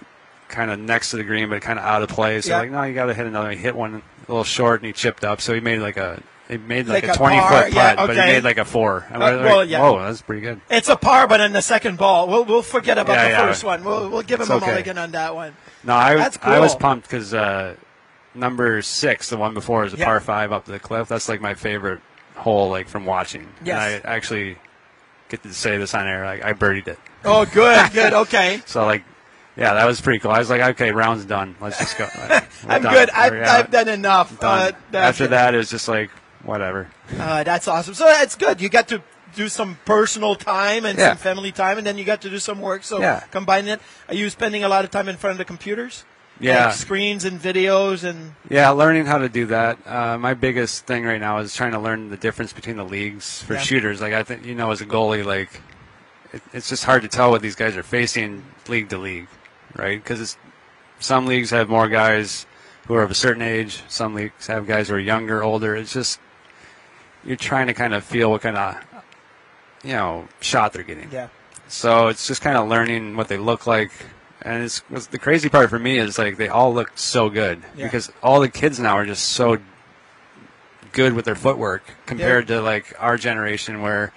[0.47, 2.41] kind of next to the green, but kind of out of play.
[2.41, 2.59] So Yeah.
[2.59, 3.51] like, no, you got to hit another.
[3.51, 5.39] He hit one a little short, and he chipped up.
[5.41, 7.73] So he made like a he made like, Like a a twenty par, foot putt,
[7.73, 9.05] yeah, but he made like a four.
[9.13, 9.79] Uh, like, well, yeah.
[9.79, 10.59] Whoa, that's pretty good.
[10.69, 13.47] It's a par, but in the second ball, we'll we'll forget about Yeah, the yeah.
[13.47, 13.83] first one.
[13.85, 14.65] We'll we'll give him It's a okay.
[14.67, 15.55] mulligan on that one.
[15.85, 17.75] No, I That's I was pumped because uh,
[18.35, 21.07] number six, the one before, is a par five up to the cliff.
[21.07, 22.01] That's like my favorite
[22.35, 23.47] hole, like from watching.
[23.63, 24.01] Yes.
[24.03, 24.57] And I actually
[25.31, 26.25] get to say this on air.
[26.25, 26.99] I, I birdied it.
[27.25, 28.61] Oh, good, good, okay.
[28.65, 29.03] So like,
[29.57, 30.31] yeah, that was pretty cool.
[30.31, 31.55] I was like, okay, round's done.
[31.59, 32.07] Let's just go.
[32.29, 32.93] We're I'm done.
[32.93, 33.09] good.
[33.09, 33.43] I've, We're.
[33.43, 34.39] I've done enough.
[34.39, 34.73] Done.
[34.93, 35.31] Uh, After good.
[35.31, 36.09] that, it was just like
[36.43, 36.87] whatever.
[37.17, 37.93] Uh, that's awesome.
[37.93, 38.61] So that's good.
[38.61, 39.01] You got to
[39.35, 41.09] do some personal time and Yeah.
[41.09, 42.83] some family time, and then you got to do some work.
[42.83, 43.21] So Yeah.
[43.31, 43.81] combining it.
[44.09, 46.03] Are you spending a lot of time in front of the computers?
[46.41, 46.65] Yeah.
[46.67, 49.77] Like screens and videos and Yeah, learning how to do that.
[49.85, 53.41] Uh, my biggest thing right now is trying to learn the difference between the leagues
[53.43, 53.59] for Yeah.
[53.61, 54.01] shooters.
[54.01, 55.61] Like I think you know, as a goalie, like
[56.33, 59.27] it, it's just hard to tell what these guys are facing league to league,
[59.75, 60.01] right?
[60.03, 60.37] Because
[60.99, 62.45] some leagues have more guys
[62.87, 63.83] who are of a certain age.
[63.87, 65.75] Some leagues have guys who are younger, older.
[65.75, 66.19] It's just
[67.23, 68.77] you're trying to kind of feel what kind of
[69.83, 71.09] you know shot they're getting.
[71.11, 71.27] yeah.
[71.67, 73.91] So it's just kind of learning what they look like.
[74.43, 77.61] And it's, it's the crazy part for me is like they all look so good
[77.75, 77.85] Yeah.
[77.85, 79.57] because all the kids now are just so
[80.91, 84.11] good with their footwork compared to like our generation where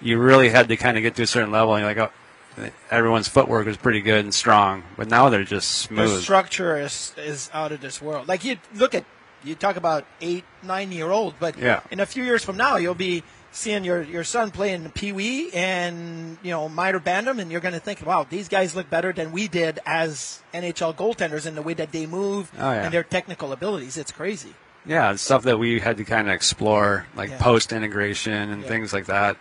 [0.00, 2.12] you really had to kind of get to a certain level and you're like,
[2.58, 6.10] oh, everyone's footwork was pretty good and strong, but now they're just smooth.
[6.10, 8.26] The structure is is out of this world.
[8.26, 9.04] Like you look at
[9.44, 11.80] you talk about eight nine year old, but Yeah.
[11.90, 13.22] in a few years from now you'll be
[13.58, 17.74] seeing your, your son playing Pee Wee and you know minor Bantam, and you're going
[17.74, 21.62] to think, wow, these guys look better than we did as NHL goaltenders in the
[21.62, 22.84] way that they move Oh, yeah.
[22.84, 23.96] and their technical abilities.
[23.98, 24.54] It's crazy.
[24.86, 27.38] Yeah, it's stuff that we had to kind of explore, like Yeah.
[27.38, 28.68] post integration and Yeah.
[28.68, 29.36] things like that.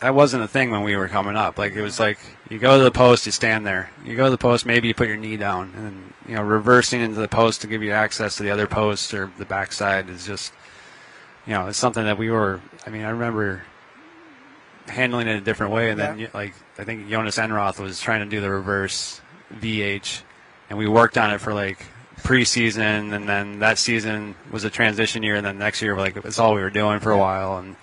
[0.00, 1.58] That wasn't a thing when we were coming up.
[1.58, 2.18] Like it was like
[2.48, 3.90] you go to the post, you stand there.
[4.04, 7.00] You go to the post, maybe you put your knee down, and you know reversing
[7.00, 10.24] into the post to give you access to the other post or the backside is
[10.24, 10.52] just,
[11.48, 12.60] you know, it's something that we were.
[12.86, 13.62] I mean, I remember
[14.86, 16.28] handling it a different way, and then Yeah.
[16.34, 19.20] like I think Jonas Enroth was trying to do the reverse
[19.60, 20.22] VH,
[20.70, 21.78] and we worked on it for like
[22.22, 26.38] preseason, and then that season was a transition year, and then next year like it's
[26.38, 27.76] all we were doing for a while, and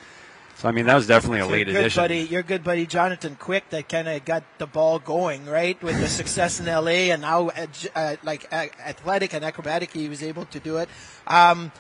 [0.58, 2.01] so I mean that was definitely a Your late good addition.
[2.04, 5.99] buddy, your good buddy Jonathan Quick that kind of got the ball going, right, with
[5.99, 10.23] the success in LA and how uh, uh, like uh, athletic and acrobatic he was
[10.23, 10.89] able to do it.
[11.28, 11.71] Um,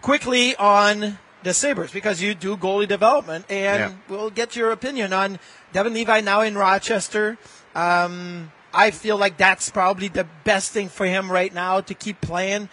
[0.00, 3.90] quickly on the Sabres because you do goalie development, and Yeah.
[4.08, 5.38] we'll get your opinion on
[5.72, 7.38] Devon Levi now in Rochester.
[7.74, 12.20] Um, I feel like that's probably the best thing for him right now to keep
[12.20, 12.68] playing.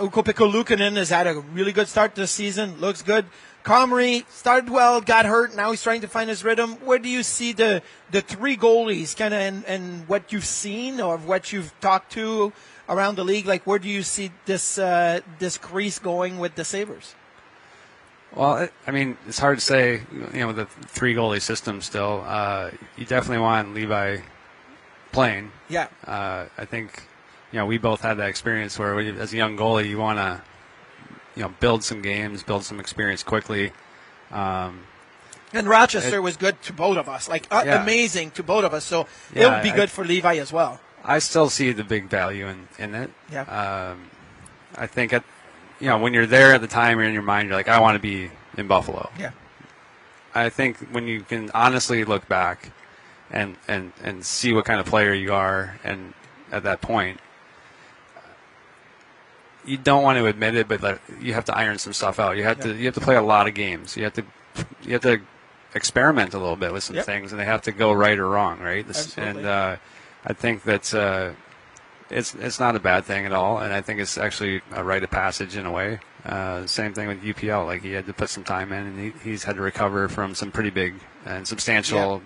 [0.00, 2.80] Ukko-Pekka Luukkonen has had a really good start this season.
[2.80, 3.26] Looks good.
[3.64, 5.54] Comrie started well, got hurt.
[5.56, 6.74] Now he's trying to find his rhythm.
[6.84, 11.00] Where do you see the the three goalies, kind of, and, and what you've seen
[11.00, 12.52] or what you've talked to
[12.88, 13.46] around the league?
[13.46, 17.14] Like, where do you see this uh, this crease going with the Sabres?
[18.36, 20.02] Well, I mean, it's hard to say.
[20.12, 24.18] You know, with the three goalie system still, uh, you definitely want Levi
[25.10, 25.50] playing.
[25.68, 27.02] Yeah, Uh, I think,
[27.50, 30.18] you know, we both had that experience where, we, as a young goalie, you want
[30.18, 30.42] to,
[31.34, 33.72] you know, build some games, build some experience quickly.
[34.30, 34.80] Um,
[35.54, 37.82] and Rochester It- was good to both of us, like uh, Yeah.
[37.82, 38.84] amazing to both of us.
[38.84, 40.80] So Yeah, it would be I- good for Levi as well.
[41.02, 43.10] I still see the big value in, in it.
[43.32, 43.42] Yeah.
[43.42, 44.10] Um,
[44.76, 45.24] I think, at,
[45.80, 47.80] you know, when you're there at the time, you're in your mind, you're like, I
[47.80, 49.10] want to be in Buffalo.
[49.18, 49.30] Yeah.
[50.34, 52.70] I think when you can honestly look back
[53.30, 56.14] and, and, and see what kind of player you are, and
[56.52, 57.20] at that point,
[59.64, 62.36] you don't want to admit it, but like, you have to iron some stuff out.
[62.36, 63.96] You have to you have to play a lot of games.
[63.96, 64.24] You have to
[64.82, 65.20] you have to
[65.74, 67.04] experiment a little bit with some Yep.
[67.06, 68.86] things, and they have to go right or wrong, right?
[68.88, 69.40] Absolutely.
[69.40, 69.76] And uh,
[70.24, 71.34] I think that's uh,
[72.10, 75.02] it's it's not a bad thing at all, and I think it's actually a rite
[75.02, 75.98] of passage in a way.
[76.24, 79.30] Uh, same thing with UPL; like he had to put some time in, and he,
[79.30, 82.22] he's had to recover from some pretty big and substantial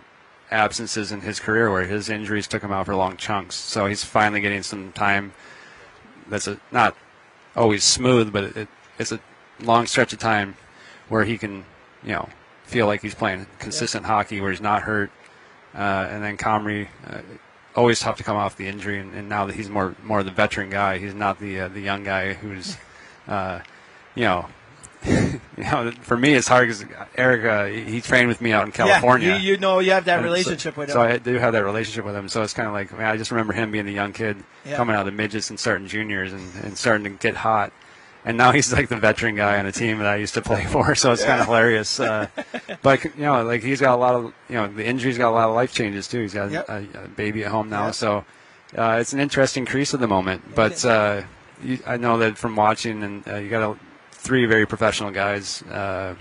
[0.51, 3.55] absences in his career, where his injuries took him out for long chunks.
[3.55, 5.33] So he's finally getting some time.
[6.29, 6.97] That's a, not
[7.57, 9.21] always smooth, but it, it's a
[9.61, 10.57] long stretch of time
[11.09, 11.64] where he can,
[12.03, 12.29] you know,
[12.64, 15.11] feel like he's playing consistent hockey, where he's not hurt.
[15.75, 17.21] Uh, and then Comrie, uh,
[17.76, 20.30] always tough to come off the injury, and, and now that he's more more the
[20.30, 22.76] veteran guy, he's not the uh, the young guy who's,
[23.28, 23.61] uh,
[24.14, 24.46] you know.
[25.06, 26.85] you know, for me, it's hard because
[27.16, 29.28] Eric, uh, he trained with me out in California.
[29.28, 30.92] Yeah, you, you know you have that And so- relationship with him.
[30.92, 32.28] So I do have that relationship with him.
[32.28, 34.76] So it's kind of like, man, I just remember him being a young kid Yeah.
[34.76, 37.72] coming out of the midgets and starting juniors and, and starting to get hot.
[38.24, 40.64] And now he's like the veteran guy on a team that I used to play
[40.66, 40.94] for.
[40.94, 41.98] So it's kind of hilarious.
[41.98, 42.26] Uh,
[42.83, 45.35] but you know, like he's got a lot of, you know, the injury's got a
[45.35, 46.20] lot of life changes too.
[46.20, 46.68] He's got Yep.
[46.68, 47.87] a, a baby at home now.
[47.87, 47.94] Yep.
[47.94, 48.24] So
[48.76, 50.54] uh, it's an interesting crease at the moment.
[50.54, 51.22] But uh,
[51.62, 53.78] you, I know that from watching, and uh, you got a,
[54.12, 56.14] three very professional guys, uh,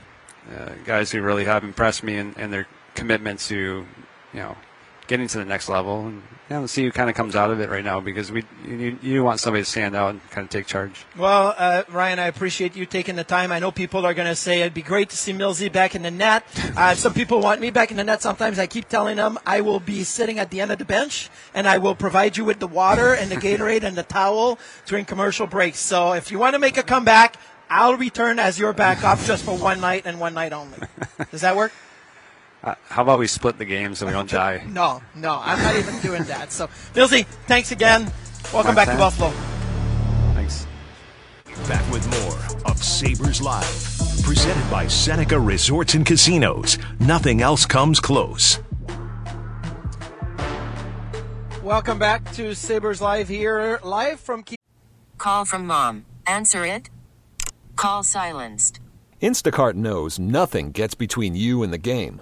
[0.57, 3.85] uh, guys who really have impressed me and, their commitment to,
[4.33, 4.55] you know,
[5.09, 6.05] getting to the next level.
[6.05, 8.45] And you know, see who kind of comes out of it right now because we
[8.65, 11.05] you, you want somebody to stand out and kind of take charge.
[11.17, 13.51] Well, uh, Ryan, I appreciate you taking the time.
[13.51, 16.03] I know people are going to say it'd be great to see Millsy back in
[16.03, 16.45] the net.
[16.77, 18.21] Uh, some people want me back in the net.
[18.21, 21.29] Sometimes I keep telling them I will be sitting at the end of the bench
[21.53, 25.05] and I will provide you with the water and the Gatorade and the towel during
[25.05, 25.79] commercial breaks.
[25.79, 27.35] So if you want to make a comeback,
[27.69, 30.77] I'll return as your backup just for one night and one night only.
[31.31, 31.71] Does that work?
[32.63, 34.63] Uh, how about we split the game so we don't die?
[34.67, 36.51] No, no, I'm not even doing that.
[36.51, 38.11] So, Millsy, thanks again.
[38.53, 38.97] Welcome My back to.
[38.97, 39.29] Buffalo.
[40.33, 40.67] Thanks.
[41.67, 43.65] Back with more of Sabres Live.
[44.23, 46.77] Presented by Seneca Resorts and Casinos.
[46.99, 48.59] Nothing else comes close.
[51.63, 54.43] Welcome back to Sabres Live here, live from.
[54.43, 54.55] Key-
[55.17, 56.05] Call from mom.
[56.25, 56.89] Answer it.
[57.75, 58.79] Call silenced.
[59.21, 62.21] Instacart knows nothing gets between you and the game.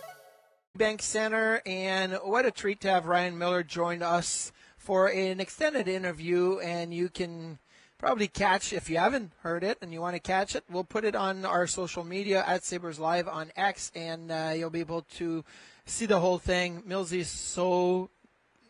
[0.77, 5.89] Bank Center, and what a treat to have Ryan Miller join us for an extended
[5.89, 6.59] interview.
[6.59, 7.59] And you can
[7.97, 11.03] probably catch, if you haven't heard it and you want to catch it, we'll put
[11.03, 15.01] it on our social media at Sabres Live on X, and uh, you'll be able
[15.17, 15.43] to
[15.85, 16.83] see the whole thing.
[16.87, 18.09] Millsy is so,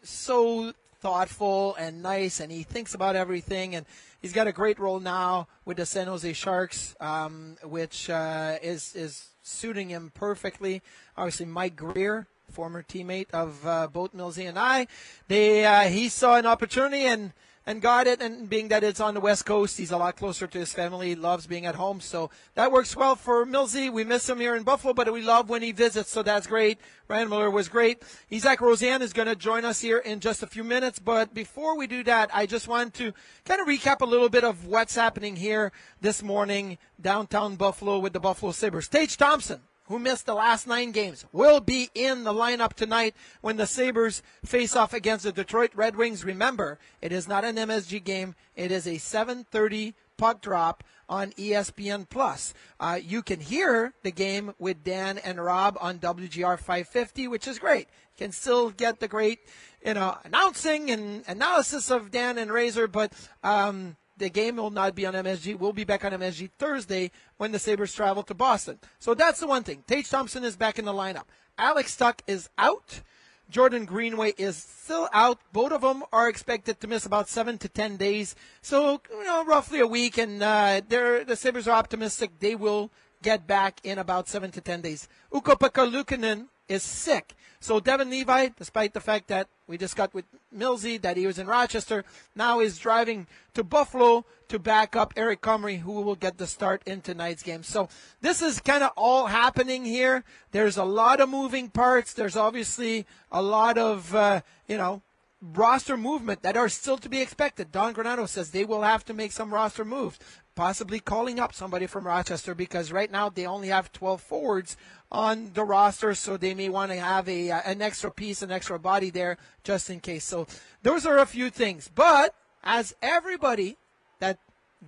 [0.02, 3.76] so thoughtful and nice, and he thinks about everything.
[3.76, 3.86] And
[4.24, 8.96] he's got a great role now with the San Jose Sharks, um, which uh, is
[8.96, 10.82] is suiting him perfectly.
[11.18, 14.88] Obviously, Mike Grier, former teammate of uh, both Millsy and I,
[15.28, 17.34] they uh, he saw an opportunity and
[17.66, 18.22] and got it.
[18.22, 21.10] And being that it's on the West Coast, he's a lot closer to his family.
[21.10, 22.02] He loves being at home.
[22.02, 23.92] So that works well for Millsy.
[23.92, 26.10] We miss him here in Buffalo, but we love when he visits.
[26.10, 26.80] So that's great.
[27.08, 28.04] Ryan Miller was great.
[28.30, 31.00] Isak Rosén is going to join us here in just a few minutes.
[31.00, 33.14] But before we do that, I just want to
[33.46, 38.14] kind of recap a little bit of what's happening here this morning downtown Buffalo with
[38.14, 38.88] the Buffalo Sabres.
[38.88, 43.58] Tage Thompson who missed the last nine games, will be in the lineup tonight when
[43.58, 46.24] the Sabres face off against the Detroit Red Wings.
[46.24, 48.34] Remember, it is not an MSG game.
[48.56, 52.54] It is a 7:30 puck drop on ESPN Plus.
[52.80, 57.60] Uh, you can hear the game with Dan and Rob on WGR 550, which is
[57.60, 57.88] great.
[58.16, 59.40] You can still get the great,
[59.86, 63.12] you know, announcing and analysis of Dan and Razor, but
[63.44, 65.58] um, the game will not be on MSG.
[65.58, 68.80] We'll be back on MSG Thursday when the Sabres travel to Boston.
[69.00, 69.84] So that's the one thing.
[69.88, 71.26] Tage Thompson is back in the lineup.
[71.58, 73.02] Alex Tuch is out.
[73.50, 75.40] Jordan Greenway is still out.
[75.52, 78.36] Both of them are expected to miss about seven to ten days.
[78.62, 80.18] So, you know, roughly a week.
[80.18, 84.82] And uh, the Sabres are optimistic they will get back in about seven to ten
[84.82, 85.10] days.
[85.34, 87.36] Ukko-Pekka Luukkonen is sick.
[87.60, 91.38] So Devon Levi, despite the fact that we just got with Millsy that he was
[91.38, 92.04] in Rochester,
[92.36, 96.82] now is driving to Buffalo to back up Eric Comrie, who will get the start
[96.88, 97.62] in tonight's game.
[97.62, 97.88] So
[98.20, 100.24] this is kind of all happening here.
[100.52, 102.14] There's a lot of moving parts.
[102.14, 105.04] There's obviously a lot of, uh, you know,
[105.42, 107.72] roster movement that are still to be expected.
[107.72, 110.20] Don Granato says they will have to make some roster moves,
[110.56, 114.78] possibly calling up somebody from Rochester because right now they only have 12 forwards
[115.12, 118.52] on the roster, so they may want to have a uh, an extra piece, an
[118.52, 120.24] extra body there just in case.
[120.24, 120.48] So
[120.84, 121.90] those are a few things.
[121.94, 123.78] But as everybody
[124.20, 124.40] that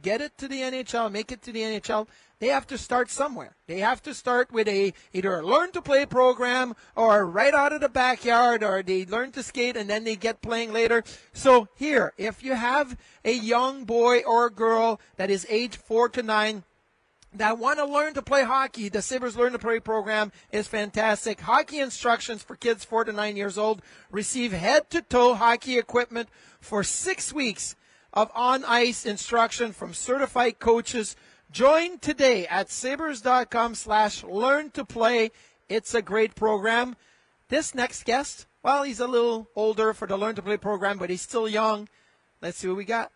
[0.02, 2.08] get it to the NHL, make it to the NHL,
[2.40, 3.56] they have to start somewhere.
[3.68, 7.74] They have to start with a either a learn to play program or right out
[7.74, 11.04] of the backyard or they learn to skate and then they get playing later.
[11.32, 16.24] So here, if you have a young boy or girl that is age 4 to
[16.24, 16.64] 9
[17.36, 21.41] that want to learn to play hockey, the Sabres Learn to Play program is fantastic.
[21.41, 23.82] Hockey instructions for kids 4 to 9 years old.
[24.12, 27.76] Receive head to toe hockey equipment for six weeks
[28.13, 31.15] of on ice instruction from certified coaches.
[31.52, 35.32] Join today at sabres.com slash learn to play.
[35.69, 36.96] It's a great program.
[37.50, 41.10] This next guest, well, he's a little older for the Learn to Play program, but
[41.10, 41.89] he's still young.
[42.41, 43.12] Let's see what we got.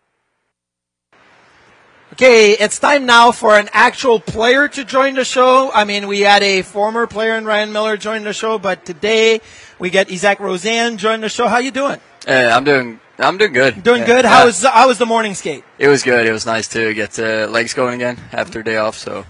[2.12, 5.70] Okay, it's time now for an actual player to join the show.
[5.72, 9.40] I mean, we had a former player in Ryan Miller join the show, but today
[9.78, 11.48] we get Isak Rosén join the show.
[11.48, 12.00] How you doing?
[12.26, 12.98] Uh, I'm doing.
[13.18, 13.82] I'm doing good.
[13.82, 14.06] Doing yeah.
[14.06, 14.24] good.
[14.24, 15.64] How uh, was how was the morning skate?
[15.78, 16.26] It was good.
[16.26, 18.96] It was nice to get uh, legs going again after a day off.
[18.96, 19.26] So,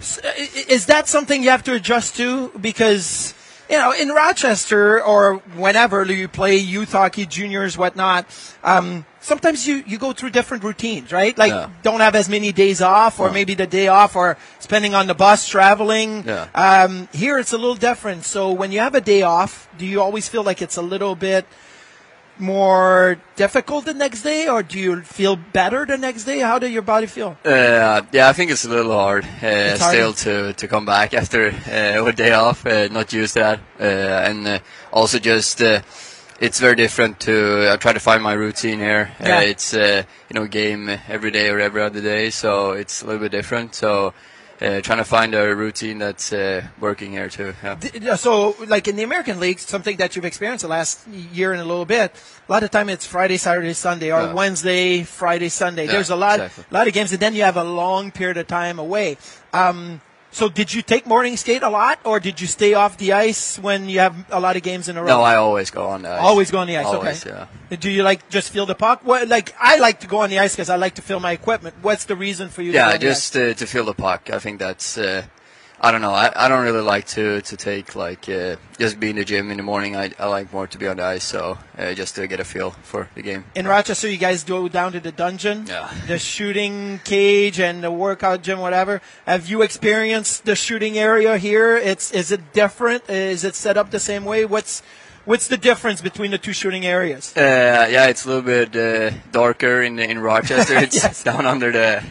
[0.69, 3.35] is that something you have to adjust to because
[3.69, 8.27] you know, in Rochester or whenever you play youth hockey, juniors, whatnot,
[8.65, 11.37] um, sometimes you, you go through different routines, right?
[11.37, 11.71] Like, yeah.
[11.83, 13.33] don't have as many days off, or yeah.
[13.35, 16.25] maybe the day off, or spending on the bus traveling.
[16.25, 16.49] Yeah.
[16.55, 18.25] Um, here it's a little different.
[18.25, 21.15] So when you have a day off, do you always feel like it's a little
[21.15, 21.47] bit
[22.41, 26.39] more difficult the next day, or do you feel better the next day?
[26.41, 27.37] How did your body feel?
[27.45, 31.49] Uh, yeah, I think it's a little hard, uh, still to, to come back after
[31.49, 34.59] uh, a day off, uh, not used to that, uh, and uh,
[34.93, 35.61] also just
[36.41, 39.11] it's very different to I try to find my routine here.
[39.21, 39.41] Yeah.
[39.41, 43.33] it's you know game every day or every other day, so it's a little bit
[43.33, 43.75] different.
[43.75, 44.15] So
[44.61, 47.55] uh, trying to find a routine that's uh, working here too.
[47.63, 48.17] Yeah.
[48.17, 51.65] So, like in the American League, something that you've experienced the last year and a
[51.65, 52.13] little bit.
[52.49, 54.33] A lot of time it's Friday, Saturday, Sunday, or yeah.
[54.33, 55.85] Wednesday, Friday, Sunday.
[55.85, 56.65] Yeah, There's a lot, exactly.
[56.71, 59.17] a lot of games, and then you have a long period of time away.
[59.53, 63.13] Um, so did you take morning skate a lot, or did you stay off the
[63.13, 65.09] ice when you have a lot of games in a row?
[65.09, 66.21] No, I always go on the ice.
[66.21, 66.87] Always go on the ice.
[66.87, 67.47] Always, okay.
[67.71, 67.77] Yeah.
[67.77, 69.01] Do you like just feel the puck?
[69.05, 71.33] What, like I like to go on the ice because I like to feel my
[71.33, 71.77] equipment.
[71.83, 72.73] What's the reason for you?
[72.73, 74.31] Yeah, to just uh, to feel the puck.
[74.31, 75.25] I think that's uh,
[75.81, 76.13] I don't know.
[76.13, 79.51] I, I don't really like to to take like uh, just be in the gym
[79.51, 79.95] in the morning.
[79.95, 82.45] I, I like more to be on the ice, so uh, just to get a
[82.45, 83.45] feel for the game.
[83.55, 85.93] In Rochester, you guys go down to the dungeon, yeah.
[86.09, 89.01] the shooting cage, and the workout gym, whatever.
[89.25, 91.77] Have you experienced the shooting area here?
[91.77, 93.09] It's is it different?
[93.09, 94.45] Is it set up the same way?
[94.45, 94.83] What's
[95.29, 97.37] What's the difference between the two shooting areas?
[97.37, 100.79] Uh, yeah, it's a little bit uh, darker in in Rochester.
[100.83, 101.23] It's yes.
[101.23, 102.03] down under the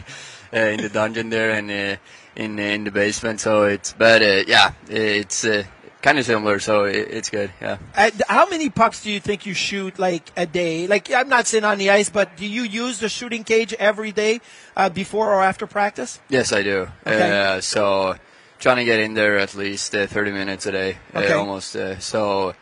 [0.54, 1.96] uh, in the dungeon there, and uh,
[2.38, 3.40] in in the basement.
[3.40, 5.64] So it's but uh, yeah, it's uh,
[6.00, 6.58] kind of similar.
[6.60, 7.50] So it, it's good.
[7.60, 7.76] Yeah.
[7.94, 10.86] Uh, how many pucks do you think you shoot like a day?
[10.86, 14.12] Like I'm not saying on the ice, but do you use the shooting cage every
[14.12, 14.40] day
[14.76, 16.20] uh, before or after practice?
[16.30, 16.88] Yes, I do.
[17.06, 17.56] Okay.
[17.56, 18.14] Uh, so
[18.58, 21.32] trying to get in there at least uh, 30 minutes a day, Okay.
[21.32, 21.76] almost.
[22.00, 22.54] so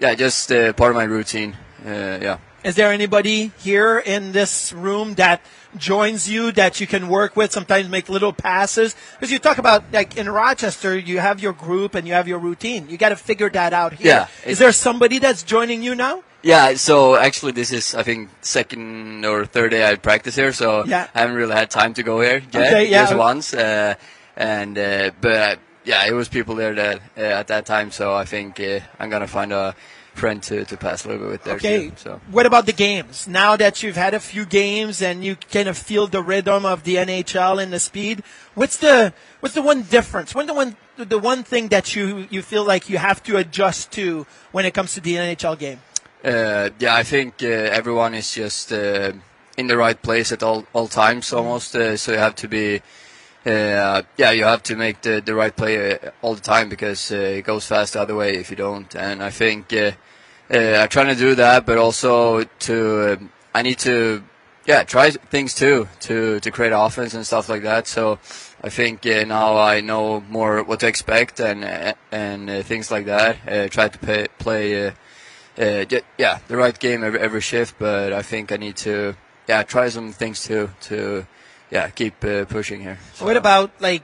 [0.00, 1.56] yeah, just part of my routine.
[1.84, 2.38] yeah.
[2.64, 5.42] Is there anybody here in this room that
[5.76, 7.52] joins you that you can work with?
[7.52, 11.94] Sometimes make little passes because you talk about like in Rochester, you have your group
[11.94, 12.88] and you have your routine.
[12.88, 14.06] You got to figure that out here.
[14.06, 16.22] Yeah, Is there somebody that's joining you now?
[16.42, 20.86] Yeah, so actually this is I think second or third day I practice here, so
[20.86, 21.06] Yeah.
[21.14, 22.66] I haven't really had time to go here yet.
[22.72, 23.04] Okay, yeah.
[23.04, 23.94] Just once, uh,
[24.36, 28.24] and uh, but yeah, it was people there that uh, at that time, so I
[28.24, 29.74] think uh, I'm gonna find a
[30.14, 31.88] friend to, to pass a little bit with there Okay.
[31.90, 31.92] too.
[31.96, 33.26] So What about the games?
[33.28, 36.84] Now that you've had a few games and you kind of feel the rhythm of
[36.84, 38.22] the NHL and the speed,
[38.54, 40.34] what's the what's the one difference?
[40.34, 43.90] What's the one the one thing that you you feel like you have to adjust
[43.92, 45.80] to when it comes to the NHL game?
[46.24, 49.12] Uh, yeah, I think uh, everyone is just uh,
[49.58, 51.74] in the right place at all all times almost.
[51.74, 52.80] Uh, so you have to be,
[53.46, 57.12] uh, yeah, you have to make the the right play uh, all the time because
[57.12, 58.94] uh, it goes fast the other way if you don't.
[58.94, 59.92] And I think uh,
[60.52, 64.24] uh, I'm trying to do that, but also to um I need to,
[64.66, 67.86] yeah, try things too to to create offense and stuff like that.
[67.86, 68.18] So.
[68.66, 72.90] I think uh, now I know more what to expect and uh, and uh, things
[72.90, 73.36] like that.
[73.46, 74.92] Uh, try to pay, play uh,
[75.58, 75.84] uh,
[76.18, 79.16] yeah, the right game every, every shift, but I think I need to,
[79.48, 81.26] yeah, try some things too to,
[81.74, 82.98] yeah, keep uh, pushing here.
[83.18, 84.02] What about like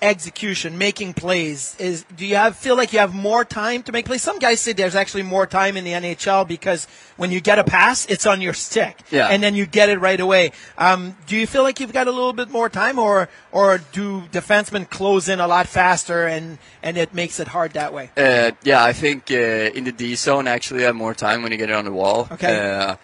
[0.00, 1.74] execution, making plays?
[1.78, 4.22] Is do you have feel like you have more time to make plays?
[4.22, 7.64] Some guys say there's actually more time in the NHL because when you get a
[7.64, 9.28] pass, it's on your stick, Yeah.
[9.28, 10.52] and then you get it right away.
[10.78, 14.22] Um, do you feel like you've got a little bit more time, or or do
[14.32, 18.10] defensemen close in a lot faster and and it makes it hard that way?
[18.16, 19.34] Uh, yeah, I think uh,
[19.76, 21.92] in the D zone actually you have more time when you get it on the
[21.92, 22.28] wall.
[22.32, 22.96] Okay.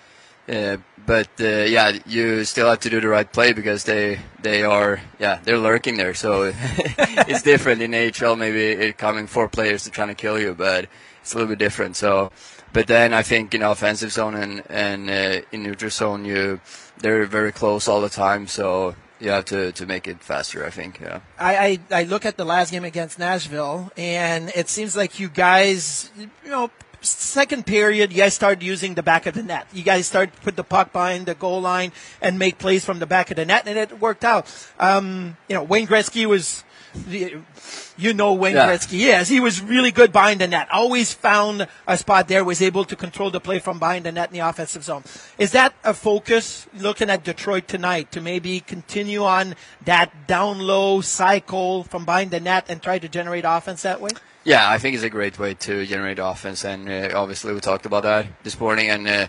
[0.49, 4.62] Uh, but uh, yeah, you still have to do the right play because they they
[4.62, 6.14] are yeah they're lurking there.
[6.14, 6.53] So
[6.99, 8.36] it's different in AHL.
[8.36, 10.86] Maybe it coming four players to trying to kill you, but
[11.22, 11.96] it's a little bit different.
[11.96, 12.30] So,
[12.72, 16.61] but then I think in offensive zone and and uh, in neutral zone you
[16.99, 18.46] they're very close all the time.
[18.46, 20.64] So you have to to make it faster.
[20.64, 21.20] I think yeah.
[21.38, 25.28] I, I, I look at the last game against Nashville, and it seems like you
[25.28, 26.70] guys, you know,
[27.01, 29.66] second period, you guys started using the back of the net.
[29.72, 32.99] You guys started to put the puck behind the goal line and make plays from
[32.99, 34.46] the back of the net, and it worked out.
[34.78, 36.64] Um, you know, Wayne Gretzky was,
[37.07, 38.68] you know, Wayne Yeah.
[38.68, 38.99] Gretzky.
[38.99, 40.68] Yes, he was really good behind the net.
[40.72, 44.30] Always found a spot there, was able to control the play from behind the net
[44.30, 45.05] in the offensive zone.
[45.38, 51.01] Is that a focus looking at Detroit tonight to maybe continue on that down low
[51.01, 54.11] cycle from behind the net and try to generate offense that way?
[54.49, 57.84] Yeah, I think it's a great way to generate offense, and uh, obviously we talked
[57.84, 58.88] about that this morning.
[58.88, 59.26] And uh,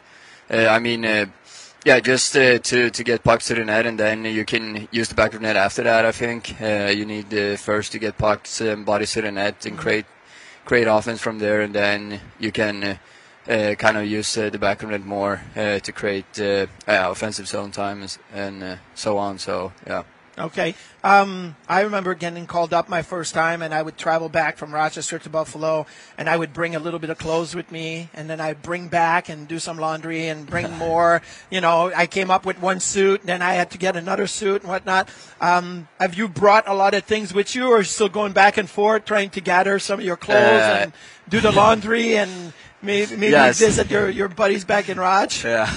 [0.49, 1.25] uh, I mean, uh,
[1.83, 5.09] yeah, just uh, to to get pucks to the net, and then you can use
[5.09, 6.05] the back of the net after that.
[6.05, 9.65] I think uh, you need uh, first to get pucks and bodies to the net
[9.65, 10.05] and create
[10.63, 12.83] create offense from there, and then you can.
[12.83, 12.95] Uh,
[13.49, 16.67] uh, kind of use uh, the back of the net more uh, to create uh,
[16.87, 19.39] uh, offensive zone times and uh, so on.
[19.39, 20.03] So yeah.
[20.39, 20.73] Okay.
[21.03, 24.73] Um, I remember getting called up my first time, and I would travel back from
[24.73, 25.85] Rochester to Buffalo,
[26.17, 28.87] and I would bring a little bit of clothes with me, and then I'd bring
[28.87, 31.21] back and do some laundry and bring more.
[31.49, 34.27] You know, I came up with one suit, and then I had to get another
[34.27, 35.09] suit and whatnot.
[35.41, 38.31] Um, have you brought a lot of things with you, or are you still going
[38.31, 40.93] back and forth trying to gather some of your clothes Uh, and
[41.29, 43.59] do the laundry and maybe, maybe Yes.
[43.59, 45.43] visit your, your buddies back in Raj?
[45.45, 45.69] Yeah,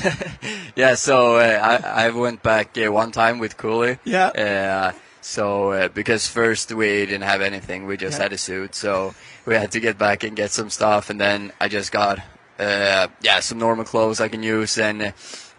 [0.77, 0.95] yeah.
[0.95, 3.99] So uh, I I went back uh, one time with Cooley.
[4.05, 4.29] Yeah.
[4.29, 8.23] Uh, so uh, because first we didn't have anything, we just Yeah.
[8.25, 8.75] had a suit.
[8.75, 9.15] So
[9.47, 12.19] we had to get back and get some stuff, and then I just got
[12.59, 15.13] uh, yeah some normal clothes I can use, and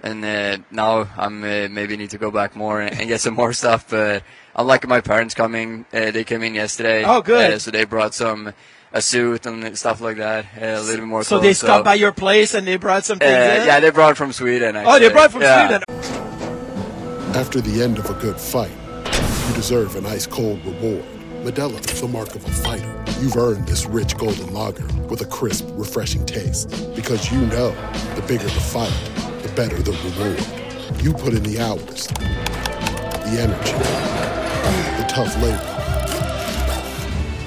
[0.03, 3.35] and uh, now I'm uh, maybe need to go back more and, and get some
[3.35, 3.89] more stuff.
[3.89, 4.23] But
[4.55, 7.03] I'm unlike my parents coming, uh, they came in yesterday.
[7.05, 7.53] Oh, good.
[7.53, 8.53] Uh, so they brought some.
[8.95, 11.23] A suit and stuff like that, uh, a little bit more.
[11.23, 13.67] So clothes, they stopped by your place and they brought some uh, things in?
[13.67, 14.75] yeah, they brought from Sweden.
[14.77, 15.67] Oh, they brought from Yeah.
[15.67, 15.83] Sweden.
[17.35, 18.69] After the end of a good fight,
[19.49, 21.03] you deserve an ice cold reward.
[21.43, 23.03] Modelo is the mark of a fighter.
[23.19, 26.69] You've earned this rich golden lager with a crisp, refreshing taste.
[26.95, 27.71] Because you know
[28.15, 28.93] the bigger the fight,
[29.41, 31.01] the better the reward.
[31.03, 33.73] You put in the hours, the energy,
[35.01, 35.72] the tough labor.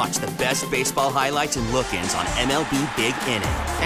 [0.00, 3.42] And watch the best baseball highlights and look-ins on MLB Big Inning.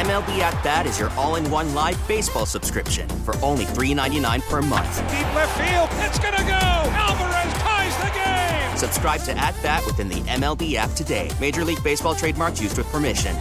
[0.07, 4.97] MLB At Bat is your all-in-one live baseball subscription for only $3.99 per month.
[5.11, 6.91] Deep left field, it's gonna go.
[6.93, 8.77] Alvarez ties the game.
[8.77, 11.31] Subscribe to At Bat within the MLB app today.
[11.41, 13.37] Major League Baseball trademarks used with permission.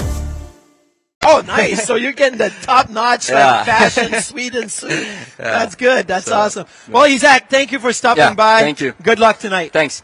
[1.25, 1.85] Oh, nice.
[1.85, 3.57] so you're getting the top notch Yeah.
[3.57, 4.89] like fashion Sweden suit.
[4.89, 5.25] Yeah.
[5.37, 6.07] That's good.
[6.07, 6.65] That's So, awesome.
[6.89, 8.61] Well, Isak, thank you for stopping Yeah, by.
[8.61, 8.93] thank you.
[9.03, 9.71] Good luck tonight.
[9.73, 10.01] Thanks.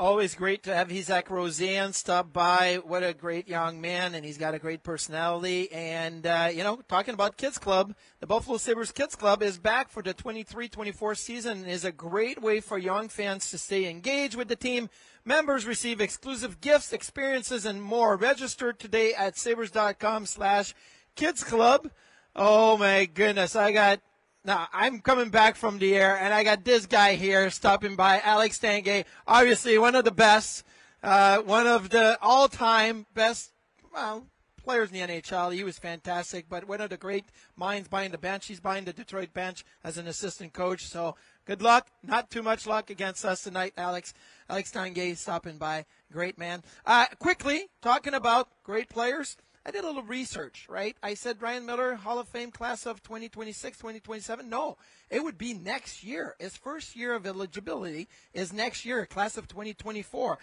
[0.00, 2.80] Always great to have Isak Rosén stop by.
[2.82, 5.70] What a great young man, and he's got a great personality.
[5.70, 9.90] And, uh, you know, talking about Kids Club, the Buffalo Sabres Kids Club is back
[9.90, 14.36] for the 23-24 season and is a great way for young fans to stay engaged
[14.36, 14.88] with the team.
[15.26, 18.16] Members receive exclusive gifts, experiences, and more.
[18.16, 20.72] Register today at sabres.com slash
[21.14, 21.90] kids club.
[22.34, 24.00] Oh my goodness, I got
[24.44, 28.20] now I'm coming back from the air, and I got this guy here stopping by,
[28.20, 30.64] Alex Tanguay, obviously one of the best,
[31.02, 33.52] uh, one of the all-time best
[33.92, 34.26] well,
[34.62, 35.54] players in the NHL.
[35.54, 37.24] He was fantastic, but one of the great
[37.56, 38.46] minds behind the bench.
[38.46, 40.86] He's behind the Detroit bench as an assistant coach.
[40.86, 41.88] So good luck.
[42.02, 44.14] Not too much luck against us tonight, Alex.
[44.48, 45.86] Alex Tanguay stopping by.
[46.12, 46.62] Great man.
[46.86, 49.36] Uh, quickly talking about great players.
[49.64, 50.96] I did a little research, right?
[51.02, 54.48] I said Ryan Miller, Hall of Fame class of 2026, 2027.
[54.48, 54.78] No,
[55.10, 56.34] it would be next year.
[56.38, 60.38] His first year of eligibility is next year, class of 2024.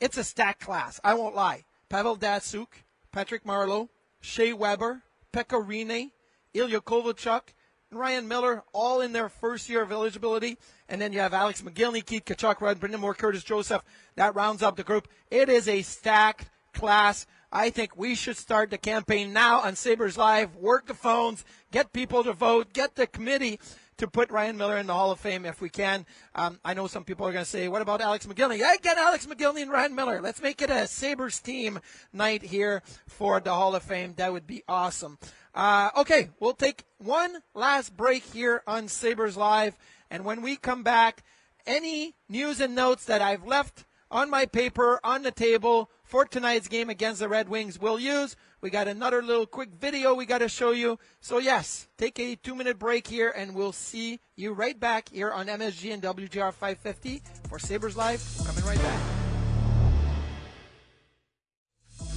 [0.00, 0.98] It's a stacked class.
[1.04, 1.64] I won't lie.
[1.90, 2.68] Pavel Datsyuk,
[3.12, 3.90] Patrick Marleau,
[4.20, 5.02] Shea Weber,
[5.32, 6.10] Pekka Rinne,
[6.54, 7.42] Ilya Kovalchuk,
[7.90, 10.56] and Ryan Miller, all in their first year of eligibility.
[10.88, 13.82] And then you have Alex Mogilny, Keith Tkachuk, Rod Brind'Amour, Curtis Joseph.
[14.16, 15.06] That rounds up the group.
[15.30, 17.26] It is a stacked class.
[17.56, 21.92] I think we should start the campaign now on Sabres Live, work the phones, get
[21.92, 23.60] people to vote, get the committee
[23.98, 26.04] to put Ryan Miller in the Hall of Fame if we can.
[26.34, 28.60] Um, I know some people are going to say, what about Alex Mogilny?
[28.60, 30.20] I get Alex Mogilny and Ryan Miller.
[30.20, 31.78] Let's make it a Sabres team
[32.12, 34.14] night here for the Hall of Fame.
[34.16, 35.16] That would be awesome.
[35.54, 39.78] Uh, okay, we'll take one last break here on Sabres Live.
[40.10, 41.22] And when we come back,
[41.68, 46.68] any news and notes that I've left on my paper on the table for tonight's
[46.68, 48.36] game against the Red Wings we'll use.
[48.60, 50.96] We got another little quick video we got to show you.
[51.20, 55.32] So yes, take a two minute break here and we'll see you right back here
[55.32, 58.22] on MSG and WGR 550 for Sabres Live.
[58.46, 59.00] Coming right back.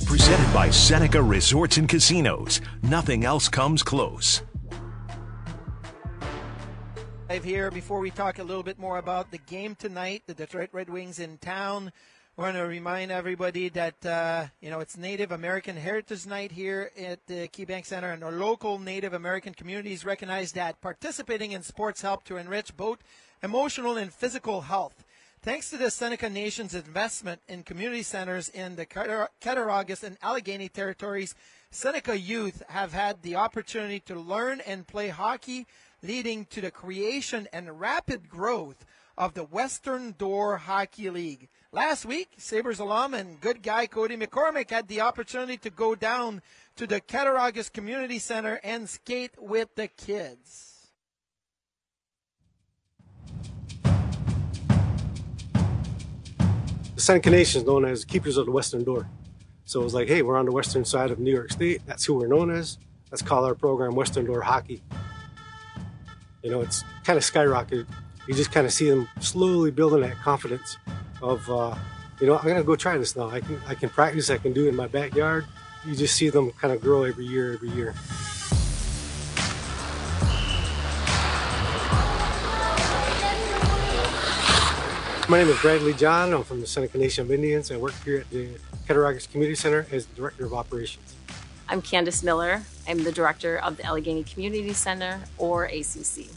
[0.06, 2.62] Presented by Seneca Resorts and Casinos.
[2.84, 4.44] Nothing else comes close.
[7.30, 10.70] Live here before we talk a little bit more about the game tonight, the Detroit
[10.72, 11.92] Red Wings in town.
[12.40, 16.92] I want to remind everybody that uh, you know it's Native American Heritage Night here
[16.96, 22.04] at the KeyBank Center, and our local Native American communities recognize that participating in sports
[22.04, 23.00] help to enrich both
[23.42, 25.04] emotional and physical health.
[25.42, 31.34] Thanks to the Seneca Nation's investment in community centers in the Cattaraugus and Allegany territories,
[31.72, 35.66] Seneca youth have had the opportunity to learn and play hockey,
[36.04, 38.86] leading to the creation and rapid growth
[39.18, 41.50] of the Western Door Hockey League.
[41.74, 46.42] Last week, Sabres alum and good guy Cody McCormick had the opportunity to go down
[46.78, 50.92] to the Cattaraugus Community Center and skate with the kids.
[56.96, 59.10] The Nation is known as keepers of the Western Door.
[59.66, 61.82] So it was like, hey, we're on the western side of New York State.
[61.86, 62.78] That's who we're known as.
[63.12, 64.82] Let's call our program Western Door Hockey.
[66.44, 67.86] You know, it's kind of skyrocketed.
[68.26, 70.78] You just kind of see them slowly building that confidence
[71.22, 71.76] of, uh,
[72.20, 73.30] you know, I'm gonna go try this now.
[73.30, 74.30] I can, I can practice.
[74.30, 75.46] I can do it in my backyard.
[75.86, 77.94] You just see them kind of grow every year, every year.
[85.30, 86.34] My name is Bradley John.
[86.34, 87.70] I'm from the Seneca Nation of Indians.
[87.70, 88.50] I work here at the
[88.88, 91.16] Cattaraugus Community Center as Director of Operations.
[91.68, 92.62] I'm Candace Miller.
[92.88, 96.28] I'm the director of the Allegany Community Center, or ACC.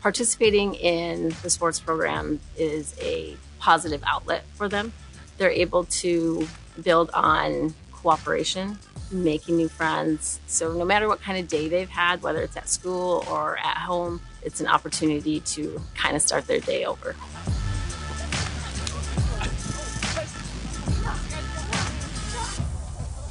[0.00, 4.92] Participating in the sports program is a positive outlet for them.
[5.36, 6.46] They're able to
[6.82, 8.78] build on cooperation,
[9.10, 10.40] making new friends.
[10.46, 13.78] So, no matter what kind of day they've had, whether it's at school or at
[13.78, 17.14] home, it's an opportunity to kind of start their day over.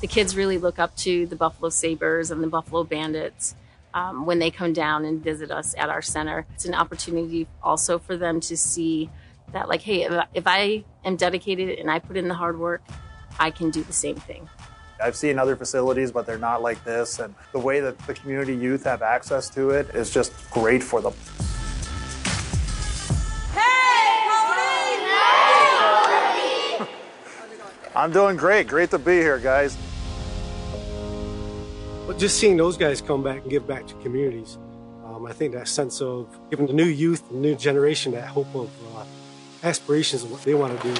[0.01, 3.55] the kids really look up to the Buffalo Sabres and the Buffalo Bandits
[3.93, 6.45] um, when they come down and visit us at our center.
[6.53, 9.09] It's an opportunity also for them to see
[9.51, 12.59] that, like, hey, if I, if I am dedicated and I put in the hard
[12.59, 12.81] work,
[13.39, 14.49] I can do the same thing.
[15.01, 17.19] I've seen other facilities, but they're not like this.
[17.19, 21.01] And the way that the community youth have access to it is just great for
[21.01, 21.13] them.
[23.53, 24.23] Hey,
[26.77, 26.87] Colleen!
[27.95, 28.67] i'm doing great.
[28.67, 29.77] Great to be here, guys.
[32.07, 34.57] But just seeing those guys come back and give back to communities,
[35.05, 38.53] um, I think that sense of giving the new youth, the new generation, that hope
[38.55, 39.03] of uh,
[39.63, 40.93] aspirations of what they want to do.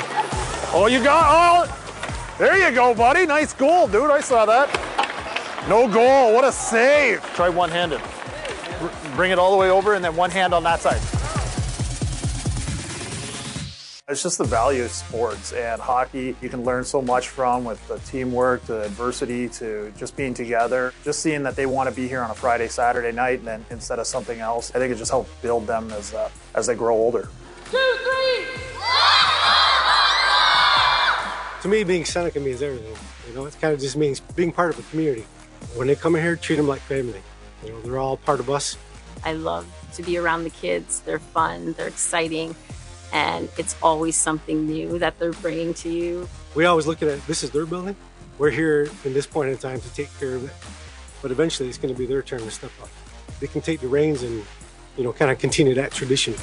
[0.73, 3.25] Oh, you got, oh, there you go, buddy.
[3.25, 4.11] Nice goal, dude.
[4.11, 5.67] I saw that.
[5.67, 6.33] No goal.
[6.33, 7.21] What a save.
[7.33, 8.01] Try one handed.
[9.15, 11.01] Bring it all the way over and then one hand on that side.
[14.09, 16.33] It's just the value of sports and hockey.
[16.41, 20.93] You can learn so much from with the teamwork, the adversity, to just being together.
[21.03, 23.65] Just seeing that they want to be here on a Friday, Saturday night, and then
[23.69, 24.73] instead of something else.
[24.73, 27.27] I think it just helps build them as uh, as they grow older.
[27.71, 28.45] Two, three.
[31.61, 32.95] To me, being Seneca means everything.
[33.27, 35.25] You know, it kind of just means being part of a community.
[35.75, 37.21] When they come in here, treat them like family.
[37.63, 38.77] You know, they're all part of us.
[39.25, 41.01] I love to be around the kids.
[41.01, 41.73] They're fun.
[41.73, 42.55] They're exciting
[43.13, 46.27] and it's always something new that they're bringing to you.
[46.55, 47.95] We always look at it, this is their building.
[48.37, 50.53] We're here in this point in time to take care of it,
[51.21, 52.89] but eventually it's going to be their turn to step up.
[53.39, 54.43] They can take the reins and,
[54.97, 56.35] you know, kind of continue that tradition.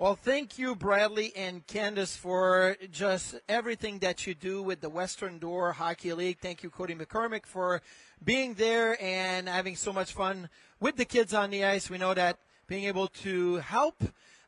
[0.00, 5.40] Well, thank you, Bradley and Candace, for just everything that you do with the Western
[5.40, 6.38] Door Hockey League.
[6.38, 7.82] Thank you, Cody McCormick, for
[8.22, 11.90] being there and having so much fun with the kids on the ice.
[11.90, 12.38] We know that
[12.68, 14.00] being able to help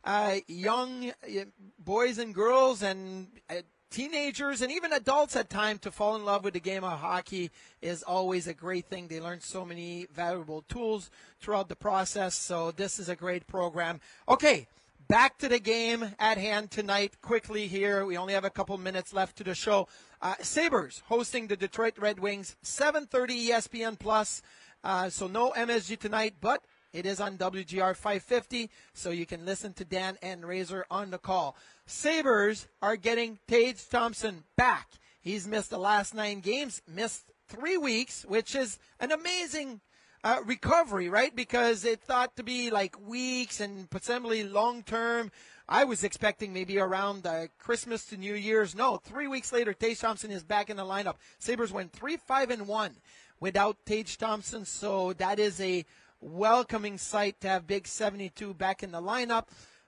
[0.05, 1.47] uh, young uh,
[1.81, 3.55] boys and girls and uh,
[3.91, 7.51] teenagers and even adults at times to fall in love with the game of hockey
[7.83, 9.09] is always a great thing.
[9.09, 12.37] They learn so many valuable tools throughout the process.
[12.37, 14.01] So this is a great program.
[14.29, 14.69] Okay.
[15.11, 17.21] Back to the game at hand tonight.
[17.21, 19.89] Quickly here, we only have a couple minutes left to the show.
[20.23, 24.41] Uh, Sabres hosting the Detroit Red Wings, 7:30 ESPN Plus.
[24.85, 29.73] Uh, so no MSG tonight, but it is on WGR 550, so you can listen
[29.73, 31.57] to Dan and Razor on the call.
[31.87, 34.91] Sabres are getting Tage Thompson back.
[35.21, 39.81] He's missed the last nine games, missed three weeks, which is an amazing
[40.23, 41.35] uh, recovery, right?
[41.35, 45.31] Because it thought to be like weeks and possibly long term.
[45.69, 48.75] I was expecting maybe around uh, Christmas to New Year's.
[48.75, 51.15] No, three weeks later, Tage Thompson is back in the lineup.
[51.39, 52.97] Sabres went three, five, and one
[53.39, 54.65] without Tage Thompson.
[54.65, 55.85] So that is a
[56.21, 59.45] welcoming sight to have Big 72 back in the lineup.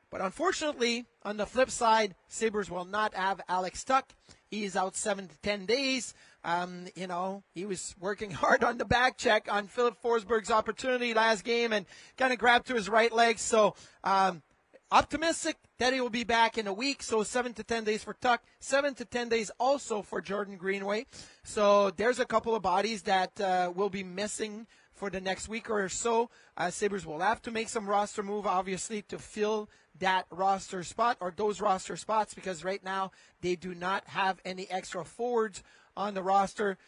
[0.09, 4.11] But unfortunately, on the flip side, Sabres will not have Alex Tuch.
[4.51, 6.15] He is out seven to ten days.
[6.45, 11.15] Um, you know, he was working hard on the back check on Filip Forsberg's opportunity
[11.15, 11.87] last game and
[12.17, 13.39] kind of grabbed to his right leg.
[13.39, 13.75] So
[14.05, 14.43] um,
[14.91, 17.03] optimistic that he will be back in a week.
[17.03, 21.07] So seven to ten days for Tuch, seven to ten days also for Jordan Greenway.
[21.45, 25.71] So there's a couple of bodies that uh, will be missing for the next week
[25.71, 26.31] or so.
[26.57, 29.69] Uh, Sabres will have to make some roster move, obviously, to fill
[29.99, 34.71] that roster spot or those roster spots because right now they do not have any
[34.71, 35.63] extra forwards
[35.97, 36.79] on the roster.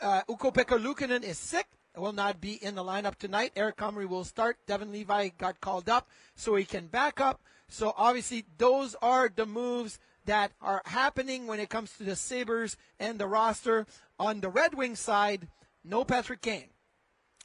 [0.00, 3.52] Uh, Ukko-Pekka Luukkonen is sick will not be in the lineup tonight.
[3.56, 4.56] Eric Comrie will start.
[4.66, 7.42] Devon Levi got called up so he can back up.
[7.68, 12.76] So obviously those are the moves that are happening when it comes to the Sabres
[12.98, 13.86] and the roster.
[14.18, 15.48] On the Red Wings side,
[15.84, 16.71] no Patrick Kane.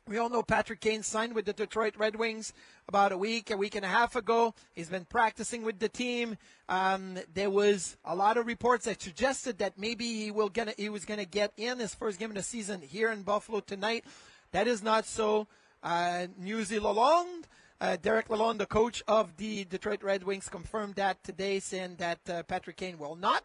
[0.08, 2.53] We all know Patrick Kane signed with the Detroit Red Wings
[2.88, 4.53] about a week, a week and a half ago.
[4.74, 6.38] He's been practicing with the team.
[6.70, 10.88] Um, there was a lot of reports that suggested that maybe he will gonna he
[10.88, 14.05] was gonna get in his first game of the season here in Buffalo tonight.
[14.53, 15.47] That is not so.
[15.84, 17.43] Uh, Newsy Lalonde,
[17.82, 22.20] uh, Derek Lalonde, the coach of the Detroit Red Wings, confirmed that today, saying that
[22.30, 23.43] uh, Patrick Kane will not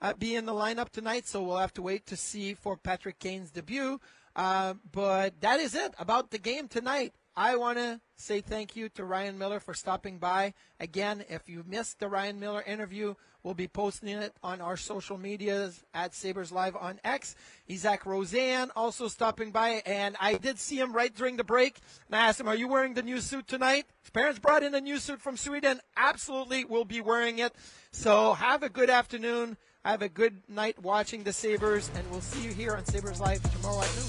[0.00, 1.28] uh, be in the lineup tonight.
[1.28, 4.00] So we'll have to wait to see for Patrick Kane's debut.
[4.34, 7.12] Uh, but that is it about the game tonight.
[7.34, 10.52] I want to say thank you to Ryan Miller for stopping by.
[10.78, 15.16] Again, if you missed the Ryan Miller interview, we'll be posting it on our social
[15.16, 17.34] medias at Sabres Live on X.
[17.66, 21.78] Isak Rosén also stopping by, and I did see him right during the break.
[22.06, 23.86] And I asked him, Are you wearing the new suit tonight?
[24.02, 25.80] His parents brought in a new suit from Sweden.
[25.96, 27.54] Absolutely, we'll be wearing it.
[27.92, 29.56] So have a good afternoon.
[29.84, 33.42] Have a good night watching the Sabres, and we'll see you here on Sabres Live
[33.52, 34.08] tomorrow at noon.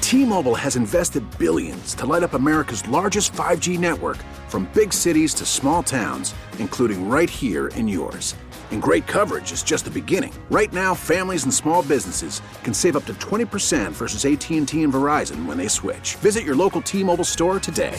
[0.00, 4.16] T-Mobile has invested billions to light up America's largest 5G network
[4.48, 8.34] from big cities to small towns, including right here in yours.
[8.70, 10.32] And great coverage is just the beginning.
[10.50, 15.44] Right now, families and small businesses can save up to 20% versus AT&T and Verizon
[15.44, 16.14] when they switch.
[16.16, 17.98] Visit your local T-Mobile store today.